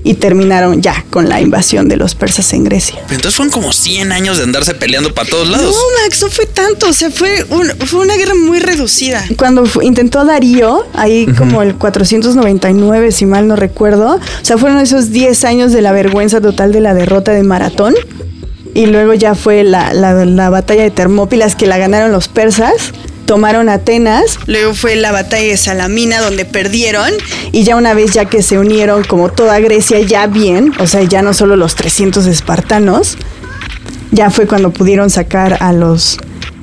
y 0.07 0.14
terminaron 0.14 0.81
ya 0.83 1.05
con 1.11 1.29
la 1.29 1.40
invasión 1.40 1.88
de 1.88 1.97
los 1.97 2.14
persas 2.14 2.53
en 2.53 2.62
Grecia. 2.64 2.95
Pero 3.07 3.16
entonces 3.16 3.35
fueron 3.35 3.53
como 3.53 3.73
100 3.73 4.12
años 4.12 4.38
de 4.38 4.45
andarse 4.45 4.73
peleando 4.75 5.12
para 5.12 5.29
todos 5.29 5.49
lados. 5.49 5.75
No, 5.75 6.03
Max, 6.05 6.23
no 6.23 6.29
fue 6.31 6.47
tanto. 6.47 6.88
O 6.88 6.92
sea, 6.92 7.11
fue, 7.11 7.45
un- 7.51 7.71
fue 7.87 8.01
una 8.01 8.14
guerra 8.16 8.35
muy 8.35 8.61
reducida. 8.61 9.25
Cuando 9.37 9.64
intentó 9.83 10.25
Darío, 10.25 10.85
ahí 10.95 11.27
como 11.37 11.61
el 11.62 11.75
499, 11.75 13.11
si 13.12 13.27
mal 13.27 13.49
no 13.49 13.57
recuerdo, 13.57 14.14
o 14.16 14.21
sea, 14.45 14.57
fueron 14.59 14.79
esos 14.79 15.11
10 15.11 15.45
años 15.45 15.73
de 15.73 15.83
la 15.83 15.92
vergüenza 15.92 16.40
total 16.40 16.73
de 16.73 16.81
la 16.81 16.95
derrota 16.95 17.33
de 17.33 17.42
Maratón. 17.42 17.95
Y 18.75 18.87
luego 18.87 19.14
ya 19.14 19.35
fue 19.35 19.64
la, 19.64 19.95
la- 19.95 20.25
la 20.27 20.51
batalla 20.51 20.83
de 20.83 20.90
Termópilas 20.90 21.57
que 21.57 21.66
la 21.66 21.79
ganaron 21.79 22.12
los 22.12 22.29
persas. 22.29 22.92
Tomaron 23.27 23.69
Atenas, 23.69 24.39
luego 24.47 24.75
fue 24.75 24.97
la 24.97 25.12
batalla 25.12 25.49
de 25.49 25.57
Salamina 25.57 26.21
donde 26.21 26.45
perdieron 26.45 27.11
y 27.53 27.65
ya 27.65 27.77
una 27.77 27.93
vez 27.93 28.12
ya 28.12 28.25
que 28.25 28.43
se 28.43 28.59
unieron 28.59 29.05
como 29.05 29.29
toda 29.29 29.59
Grecia 29.59 30.01
ya 30.01 30.27
bien, 30.27 30.73
o 30.79 30.87
sea, 30.87 31.03
ya 31.03 31.23
no 31.23 31.35
solo 31.35 31.57
los 31.57 31.75
300 31.75 32.27
espartanos, 32.27 33.19
ya 34.12 34.31
fue 34.31 34.47
cuando 34.47 34.71
pudieron 34.71 35.11
sacar 35.11 35.59
a 35.61 35.73
los, 35.73 36.19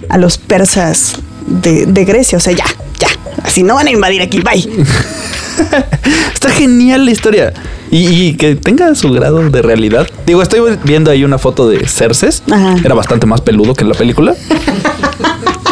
a 0.09 0.17
los 0.17 0.37
persas 0.37 1.17
de, 1.47 1.85
de 1.85 2.05
Grecia. 2.05 2.37
O 2.37 2.41
sea, 2.41 2.53
ya, 2.53 2.65
ya. 2.99 3.07
Así 3.43 3.63
no 3.63 3.75
van 3.75 3.87
a 3.87 3.91
invadir 3.91 4.21
aquí, 4.21 4.39
bye. 4.39 4.67
Está 6.33 6.49
genial 6.49 7.05
la 7.05 7.11
historia. 7.11 7.53
Y, 7.91 8.07
y 8.07 8.33
que 8.35 8.55
tenga 8.55 8.95
su 8.95 9.11
grado 9.11 9.49
de 9.49 9.61
realidad. 9.61 10.07
Digo, 10.25 10.41
estoy 10.41 10.77
viendo 10.83 11.11
ahí 11.11 11.23
una 11.23 11.37
foto 11.37 11.69
de 11.69 11.87
Cerces. 11.87 12.41
Ajá. 12.51 12.75
Era 12.83 12.95
bastante 12.95 13.27
más 13.27 13.41
peludo 13.41 13.75
que 13.75 13.83
en 13.83 13.89
la 13.89 13.95
película. 13.95 14.35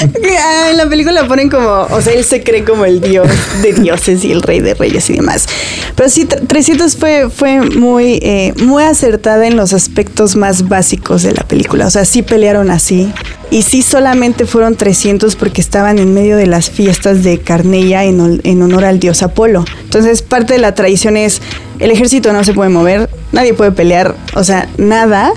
Ah, 0.42 0.68
en 0.70 0.76
la 0.76 0.88
película 0.88 1.26
ponen 1.28 1.48
como, 1.50 1.66
o 1.90 2.00
sea, 2.00 2.12
él 2.14 2.24
se 2.24 2.42
cree 2.42 2.64
como 2.64 2.84
el 2.84 3.00
dios 3.00 3.28
de 3.62 3.72
dioses 3.72 4.24
y 4.24 4.32
el 4.32 4.42
rey 4.42 4.60
de 4.60 4.74
reyes 4.74 5.08
y 5.10 5.14
demás. 5.14 5.46
Pero 5.94 6.08
sí, 6.08 6.24
tr- 6.26 6.46
300 6.46 6.96
fue, 6.96 7.28
fue 7.30 7.60
muy, 7.60 8.18
eh, 8.22 8.54
muy 8.62 8.82
acertada 8.84 9.46
en 9.46 9.56
los 9.56 9.72
aspectos 9.72 10.36
más 10.36 10.68
básicos 10.68 11.22
de 11.22 11.32
la 11.32 11.42
película. 11.44 11.86
O 11.86 11.90
sea, 11.90 12.04
sí 12.04 12.22
pelearon 12.22 12.70
así. 12.70 13.12
Y 13.50 13.62
sí 13.62 13.82
solamente 13.82 14.46
fueron 14.46 14.76
300 14.76 15.36
porque 15.36 15.60
estaban 15.60 15.98
en 15.98 16.14
medio 16.14 16.36
de 16.36 16.46
las 16.46 16.70
fiestas 16.70 17.22
de 17.24 17.42
hol- 18.20 18.40
en 18.44 18.62
honor 18.62 18.84
al 18.84 19.00
dios 19.00 19.22
Apolo. 19.22 19.64
Entonces, 19.82 20.22
parte 20.22 20.54
de 20.54 20.60
la 20.60 20.74
tradición 20.74 21.16
es, 21.16 21.42
el 21.78 21.90
ejército 21.90 22.32
no 22.32 22.44
se 22.44 22.54
puede 22.54 22.70
mover, 22.70 23.10
nadie 23.32 23.52
puede 23.54 23.72
pelear, 23.72 24.14
o 24.34 24.44
sea, 24.44 24.68
nada. 24.78 25.32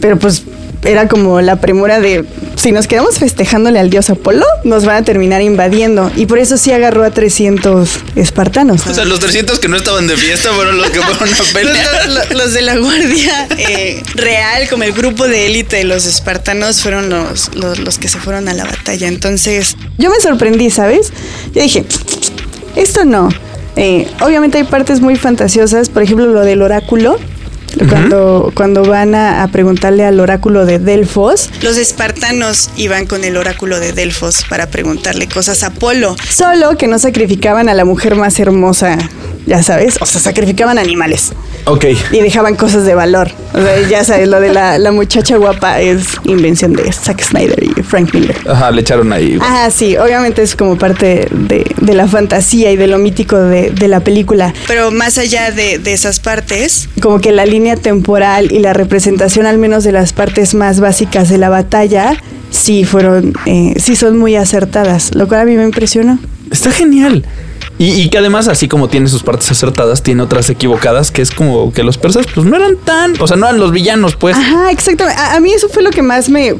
Pero 0.00 0.18
pues 0.18 0.44
era 0.84 1.08
como 1.08 1.40
la 1.40 1.56
premura 1.56 2.00
de 2.00 2.24
si 2.56 2.72
nos 2.72 2.86
quedamos 2.86 3.18
festejándole 3.18 3.78
al 3.78 3.90
dios 3.90 4.10
Apolo, 4.10 4.44
nos 4.64 4.84
van 4.84 4.96
a 4.96 5.02
terminar 5.02 5.42
invadiendo. 5.42 6.10
Y 6.16 6.26
por 6.26 6.38
eso 6.38 6.56
sí 6.56 6.72
agarró 6.72 7.04
a 7.04 7.10
300 7.10 7.88
espartanos. 8.16 8.86
O 8.86 8.94
sea, 8.94 9.04
los 9.04 9.20
300 9.20 9.58
que 9.58 9.68
no 9.68 9.76
estaban 9.76 10.06
de 10.06 10.16
fiesta 10.16 10.50
fueron 10.52 10.78
los 10.78 10.90
que 10.90 11.00
fueron 11.00 11.34
a 11.34 11.42
pelear. 11.52 12.08
Los, 12.08 12.30
los 12.30 12.52
de 12.52 12.62
la 12.62 12.76
guardia 12.76 13.48
eh, 13.56 14.02
real, 14.14 14.68
como 14.68 14.84
el 14.84 14.92
grupo 14.92 15.28
de 15.28 15.46
élite 15.46 15.76
de 15.76 15.84
los 15.84 16.06
espartanos, 16.06 16.80
fueron 16.82 17.08
los, 17.08 17.54
los, 17.54 17.78
los 17.78 17.98
que 17.98 18.08
se 18.08 18.18
fueron 18.18 18.48
a 18.48 18.54
la 18.54 18.64
batalla. 18.64 19.08
Entonces, 19.08 19.76
yo 19.98 20.10
me 20.10 20.20
sorprendí, 20.20 20.70
¿sabes? 20.70 21.12
Yo 21.54 21.62
dije, 21.62 21.84
esto 22.76 23.04
no. 23.04 23.28
Eh, 23.76 24.06
obviamente 24.20 24.58
hay 24.58 24.64
partes 24.64 25.00
muy 25.00 25.16
fantasiosas, 25.16 25.88
por 25.88 26.02
ejemplo, 26.02 26.26
lo 26.26 26.42
del 26.42 26.62
oráculo. 26.62 27.18
Cuando, 27.88 28.52
cuando 28.54 28.84
van 28.84 29.14
a, 29.14 29.42
a 29.42 29.48
preguntarle 29.48 30.04
al 30.04 30.20
oráculo 30.20 30.66
de 30.66 30.78
Delfos. 30.78 31.50
Los 31.62 31.76
espartanos 31.76 32.70
iban 32.76 33.06
con 33.06 33.24
el 33.24 33.36
oráculo 33.36 33.80
de 33.80 33.92
Delfos 33.92 34.44
para 34.48 34.66
preguntarle 34.66 35.28
cosas 35.28 35.62
a 35.62 35.68
Apolo. 35.68 36.16
Solo 36.28 36.76
que 36.76 36.86
no 36.86 36.98
sacrificaban 36.98 37.68
a 37.68 37.74
la 37.74 37.84
mujer 37.84 38.16
más 38.16 38.38
hermosa, 38.38 38.98
ya 39.50 39.62
sabes. 39.62 39.98
O 40.00 40.06
sea, 40.06 40.20
sacrificaban 40.20 40.78
animales 40.78 41.32
Ok. 41.66 41.86
y 42.12 42.20
dejaban 42.20 42.54
cosas 42.54 42.86
de 42.86 42.94
valor. 42.94 43.30
O 43.52 43.58
sea, 43.60 43.88
ya 43.88 44.04
sabes, 44.04 44.28
lo 44.28 44.40
de 44.40 44.52
la, 44.52 44.78
la 44.78 44.92
muchacha 44.92 45.36
guapa 45.36 45.80
es 45.80 46.04
invención 46.24 46.72
de 46.72 46.90
Zack 46.92 47.20
Snyder 47.22 47.60
y 47.62 47.82
Frank 47.82 48.14
Miller. 48.14 48.36
Ajá, 48.48 48.70
le 48.70 48.80
echaron 48.82 49.12
ahí. 49.12 49.36
Ah, 49.42 49.68
sí, 49.70 49.96
obviamente 49.96 50.40
es 50.42 50.54
como 50.54 50.78
parte 50.78 51.26
de, 51.32 51.66
de 51.80 51.94
la 51.94 52.06
fantasía 52.06 52.70
y 52.70 52.76
de 52.76 52.86
lo 52.86 52.98
mítico 52.98 53.36
de, 53.36 53.70
de 53.72 53.88
la 53.88 53.98
película. 54.00 54.54
Pero 54.68 54.92
más 54.92 55.18
allá 55.18 55.50
de, 55.50 55.78
de 55.78 55.92
esas 55.92 56.20
partes, 56.20 56.88
como 57.02 57.20
que 57.20 57.32
la 57.32 57.44
línea 57.44 57.74
temporal 57.76 58.52
y 58.52 58.60
la 58.60 58.72
representación 58.72 59.46
al 59.46 59.58
menos 59.58 59.82
de 59.82 59.90
las 59.90 60.12
partes 60.12 60.54
más 60.54 60.78
básicas 60.78 61.28
de 61.28 61.38
la 61.38 61.48
batalla, 61.48 62.12
sí 62.50 62.84
fueron, 62.84 63.32
eh, 63.46 63.74
sí 63.78 63.96
son 63.96 64.16
muy 64.16 64.36
acertadas, 64.36 65.12
lo 65.14 65.26
cual 65.26 65.40
a 65.40 65.44
mí 65.44 65.56
me 65.56 65.64
impresionó. 65.64 66.18
Está 66.52 66.70
genial. 66.70 67.24
Y, 67.80 67.92
y 68.02 68.10
que 68.10 68.18
además, 68.18 68.46
así 68.46 68.68
como 68.68 68.88
tiene 68.88 69.08
sus 69.08 69.22
partes 69.22 69.50
acertadas, 69.50 70.02
tiene 70.02 70.22
otras 70.22 70.50
equivocadas, 70.50 71.10
que 71.10 71.22
es 71.22 71.30
como 71.30 71.72
que 71.72 71.82
los 71.82 71.96
persas, 71.96 72.26
pues 72.34 72.46
no 72.46 72.54
eran 72.56 72.76
tan. 72.76 73.14
O 73.20 73.26
sea, 73.26 73.38
no 73.38 73.46
eran 73.46 73.58
los 73.58 73.72
villanos, 73.72 74.16
pues. 74.16 74.36
Ajá, 74.36 74.70
exactamente. 74.70 75.18
A, 75.18 75.36
a 75.36 75.40
mí 75.40 75.50
eso 75.50 75.68
fue 75.70 75.82
lo 75.82 75.88
que 75.90 76.02
más 76.02 76.28
me, 76.28 76.54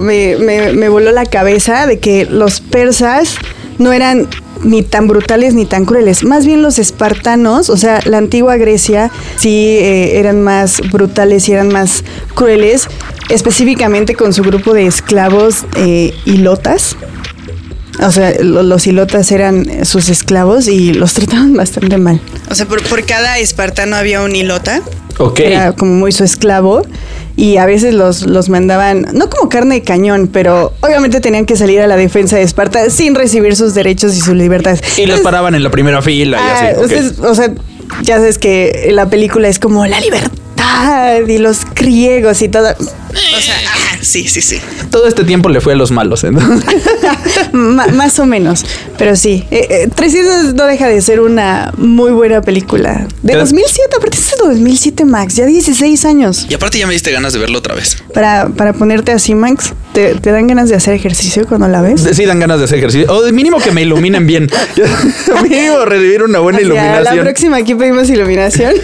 me, 0.00 0.36
me- 0.36 0.72
me 0.72 0.88
voló 0.88 1.12
la 1.12 1.24
cabeza 1.24 1.86
de 1.86 2.00
que 2.00 2.26
los 2.26 2.60
persas 2.60 3.36
no 3.78 3.92
eran 3.92 4.26
ni 4.64 4.82
tan 4.82 5.06
brutales 5.06 5.54
ni 5.54 5.66
tan 5.66 5.84
crueles. 5.84 6.24
Más 6.24 6.44
bien 6.46 6.62
los 6.62 6.80
espartanos, 6.80 7.70
o 7.70 7.76
sea, 7.76 8.00
la 8.04 8.18
antigua 8.18 8.56
Grecia, 8.56 9.12
sí 9.36 9.76
eh, 9.80 10.18
eran 10.18 10.42
más 10.42 10.80
brutales 10.90 11.48
y 11.48 11.52
eran 11.52 11.68
más 11.68 12.02
crueles, 12.34 12.88
específicamente 13.28 14.16
con 14.16 14.32
su 14.32 14.42
grupo 14.42 14.72
de 14.74 14.86
esclavos 14.86 15.64
eh, 15.76 16.12
hilotas. 16.24 16.96
O 18.00 18.10
sea, 18.12 18.32
lo- 18.40 18.62
los 18.62 18.86
hilotas 18.86 19.30
eran 19.32 19.84
sus 19.84 20.08
esclavos 20.08 20.68
y 20.68 20.92
los 20.92 21.14
trataban 21.14 21.54
bastante 21.56 21.96
mal. 21.98 22.20
O 22.50 22.54
sea, 22.54 22.66
por, 22.66 22.82
por 22.84 23.04
cada 23.06 23.38
espartano 23.38 23.96
había 23.96 24.22
un 24.22 24.34
hilota. 24.34 24.82
Ok. 25.18 25.40
Era 25.40 25.72
como 25.72 25.92
muy 25.92 26.12
su 26.12 26.24
esclavo. 26.24 26.82
Y 27.38 27.58
a 27.58 27.66
veces 27.66 27.92
los, 27.92 28.22
los 28.22 28.48
mandaban, 28.48 29.08
no 29.12 29.28
como 29.28 29.50
carne 29.50 29.74
de 29.76 29.82
cañón, 29.82 30.26
pero 30.32 30.72
obviamente 30.80 31.20
tenían 31.20 31.44
que 31.44 31.54
salir 31.54 31.80
a 31.82 31.86
la 31.86 31.96
defensa 31.96 32.36
de 32.36 32.42
Esparta 32.42 32.88
sin 32.88 33.14
recibir 33.14 33.56
sus 33.56 33.74
derechos 33.74 34.16
y 34.16 34.20
sus 34.20 34.34
libertades. 34.34 34.80
Y 34.98 35.04
los 35.04 35.20
paraban 35.20 35.54
en 35.54 35.62
la 35.62 35.70
primera 35.70 36.00
fila 36.00 36.38
y 36.38 36.40
ah, 36.40 36.54
así. 36.54 36.76
ok. 36.78 36.82
ustedes, 36.84 37.18
o 37.18 37.34
sea, 37.34 37.52
ya 38.02 38.16
sabes 38.16 38.38
que 38.38 38.88
la 38.90 39.10
película 39.10 39.48
es 39.48 39.58
como 39.58 39.84
la 39.86 40.00
libertad 40.00 41.20
y 41.28 41.36
los 41.36 41.66
griegos 41.74 42.40
y 42.40 42.48
todo. 42.48 42.70
O 42.70 43.40
sea, 43.40 43.54
ajá, 43.66 43.85
sí, 44.02 44.28
sí, 44.28 44.40
sí. 44.40 44.58
Todo 44.90 45.06
este 45.08 45.24
tiempo 45.24 45.48
le 45.48 45.60
fue 45.60 45.72
a 45.74 45.76
los 45.76 45.90
malos. 45.90 46.24
Entonces. 46.24 46.64
Más 47.52 48.18
o 48.18 48.26
menos. 48.26 48.64
Pero 48.98 49.16
sí, 49.16 49.44
eh, 49.50 49.66
eh, 49.70 49.88
300 49.94 50.54
no 50.54 50.64
deja 50.66 50.88
de 50.88 51.00
ser 51.02 51.20
una 51.20 51.72
muy 51.76 52.12
buena 52.12 52.40
película. 52.42 53.06
De 53.22 53.32
Cada- 53.32 53.44
2007, 53.44 53.96
aparte 53.96 54.18
es 54.18 54.30
de 54.30 54.48
2007, 54.48 55.04
Max, 55.04 55.36
ya 55.36 55.46
16 55.46 56.04
años. 56.04 56.46
Y 56.48 56.54
aparte 56.54 56.78
ya 56.78 56.86
me 56.86 56.92
diste 56.92 57.10
ganas 57.12 57.32
de 57.32 57.38
verlo 57.38 57.58
otra 57.58 57.74
vez. 57.74 57.96
Para, 58.14 58.48
para 58.48 58.72
ponerte 58.72 59.12
así, 59.12 59.34
Max, 59.34 59.72
¿te, 59.96 60.14
te 60.14 60.30
dan 60.30 60.46
ganas 60.46 60.68
de 60.68 60.74
hacer 60.74 60.92
ejercicio 60.92 61.46
cuando 61.48 61.68
la 61.68 61.80
ves? 61.80 62.06
Sí, 62.12 62.26
dan 62.26 62.38
ganas 62.38 62.58
de 62.58 62.66
hacer 62.66 62.78
ejercicio. 62.78 63.10
O 63.10 63.22
de 63.22 63.32
mínimo 63.32 63.58
que 63.58 63.70
me 63.70 63.80
iluminen 63.80 64.26
bien. 64.26 64.46
mínimo 65.42 65.86
recibir 65.86 66.22
una 66.22 66.38
buena 66.40 66.58
Hacia 66.58 66.66
iluminación. 66.66 67.16
La 67.16 67.22
próxima 67.22 67.56
aquí 67.56 67.74
pedimos 67.74 68.10
iluminación 68.10 68.74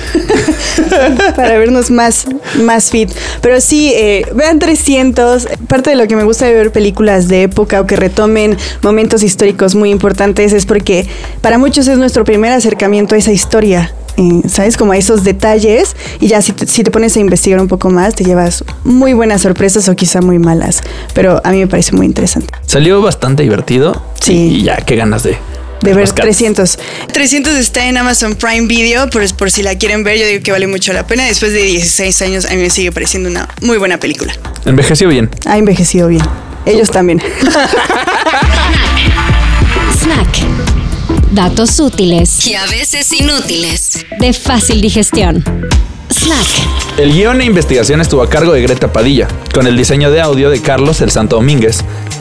para 1.37 1.59
vernos 1.59 1.90
más, 1.90 2.25
más 2.62 2.90
fit. 2.90 3.11
Pero 3.42 3.61
sí, 3.61 3.92
eh, 3.94 4.25
vean 4.35 4.59
300. 4.59 5.48
Parte 5.68 5.90
de 5.90 5.96
lo 5.96 6.09
que 6.09 6.16
me 6.16 6.25
gusta 6.25 6.46
de 6.46 6.55
ver 6.55 6.72
películas 6.72 7.29
de 7.29 7.42
época 7.42 7.83
o 7.83 7.87
que 7.87 7.96
retomen 7.96 8.57
momentos 8.81 9.22
históricos 9.22 9.75
muy 9.75 9.90
importantes 9.90 10.55
es 10.55 10.64
porque 10.64 11.07
para 11.42 11.59
muchos 11.59 11.88
es 11.88 11.98
nuestro 11.98 12.25
primer 12.25 12.53
acercamiento 12.53 13.16
a 13.16 13.18
esa 13.18 13.33
historia. 13.33 13.92
Eh, 14.16 14.42
¿Sabes? 14.48 14.77
Como 14.77 14.92
a 14.92 14.96
esos 14.96 15.25
detalles. 15.25 15.96
Y 16.20 16.29
ya 16.29 16.42
si 16.42 16.53
te, 16.53 16.66
si 16.66 16.83
te 16.85 16.90
pones 16.90 17.16
a 17.16 17.20
investigar 17.20 17.61
un 17.61 17.68
poco 17.68 17.90
más, 17.90 18.14
te 18.14 18.25
llevas 18.25 18.64
muy 18.85 19.12
buenas 19.12 19.42
sorpresas 19.42 19.88
o 19.88 19.96
quizá 19.96 20.20
muy 20.20 20.38
malas. 20.38 20.83
Pero 21.14 21.40
a 21.44 21.51
mí 21.51 21.59
me 21.59 21.66
parece 21.66 21.92
muy 21.94 22.07
interesante. 22.07 22.53
Salió 22.66 23.01
bastante 23.03 23.42
divertido. 23.42 24.03
Sí. 24.20 24.33
Y 24.33 24.62
ya, 24.64 24.77
qué 24.77 24.96
ganas 24.96 25.22
de. 25.22 25.37
De 25.83 25.94
ver 25.94 26.05
rascar. 26.05 26.25
300. 26.27 26.79
300 27.12 27.57
está 27.57 27.87
en 27.88 27.96
Amazon 27.96 28.37
Prime 28.37 28.68
Video, 28.68 29.11
por, 29.11 29.35
por 29.35 29.51
si 29.51 29.64
la 29.64 29.75
quieren 29.77 30.05
ver, 30.05 30.16
yo 30.16 30.27
digo 30.27 30.40
que 30.42 30.53
vale 30.53 30.68
mucho 30.68 30.92
la 30.92 31.07
pena. 31.07 31.25
Después 31.25 31.53
de 31.53 31.62
16 31.62 32.22
años, 32.22 32.44
a 32.44 32.51
mí 32.51 32.59
me 32.59 32.70
sigue 32.70 32.92
pareciendo 32.92 33.29
una 33.29 33.48
muy 33.62 33.79
buena 33.79 33.98
película. 33.98 34.33
Envejeció 34.64 35.09
bien. 35.09 35.29
Ha 35.44 35.59
envejecido 35.59 36.07
bien. 36.07 36.22
Ellos 36.66 36.90
también. 36.90 37.20
Snack. 40.01 40.82
Datos 41.33 41.81
útiles 41.81 42.47
Y 42.47 42.55
a 42.55 42.66
veces 42.66 43.11
inútiles. 43.12 44.05
de 44.18 44.33
fácil 44.33 44.81
digestión. 44.81 45.42
Snack. 46.11 46.99
El 46.99 47.12
guion 47.12 47.40
e 47.40 47.47
investigación 47.47 48.01
estuvo 48.03 48.23
a 48.23 48.29
cargo 48.29 48.53
de 48.53 48.61
Greta 48.61 48.92
Padilla, 48.92 49.29
con 49.55 49.66
el 49.66 49.77
diseño 49.77 50.11
de 50.11 50.21
audio 50.21 50.51
de 50.51 50.61
Carlos 50.61 51.01
El 51.01 51.11
Santo 51.11 51.37
Domínguez. 51.37 51.79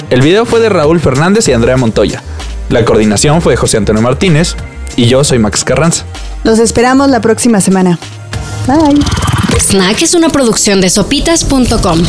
El 0.10 0.22
video 0.22 0.46
fue 0.46 0.62
de 0.62 0.70
Raúl 0.70 1.00
Fernández 1.02 1.48
y 1.50 1.54
Andrea 1.54 1.76
Montoya. 1.76 2.24
La 2.70 2.86
coordinación 2.86 3.42
fue 3.42 3.54
de 3.54 3.58
José 3.58 3.78
Antonio 3.78 4.02
Martínez 4.02 4.56
y 4.96 5.08
yo 5.08 5.24
soy 5.26 5.40
Max 5.40 5.66
Carranza. 5.66 6.06
Los 6.46 6.60
esperamos 6.60 7.10
la 7.10 7.20
próxima 7.20 7.60
semana. 7.60 8.00
Bye. 8.66 9.02
Snack 9.60 10.02
es 10.04 10.14
una 10.14 10.30
producción 10.30 10.80
de 10.80 10.90
sopitas.com. 10.90 12.02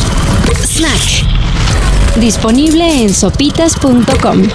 Snack. 0.65 2.17
Disponible 2.17 3.01
en 3.03 3.13
sopitas.com. 3.13 4.47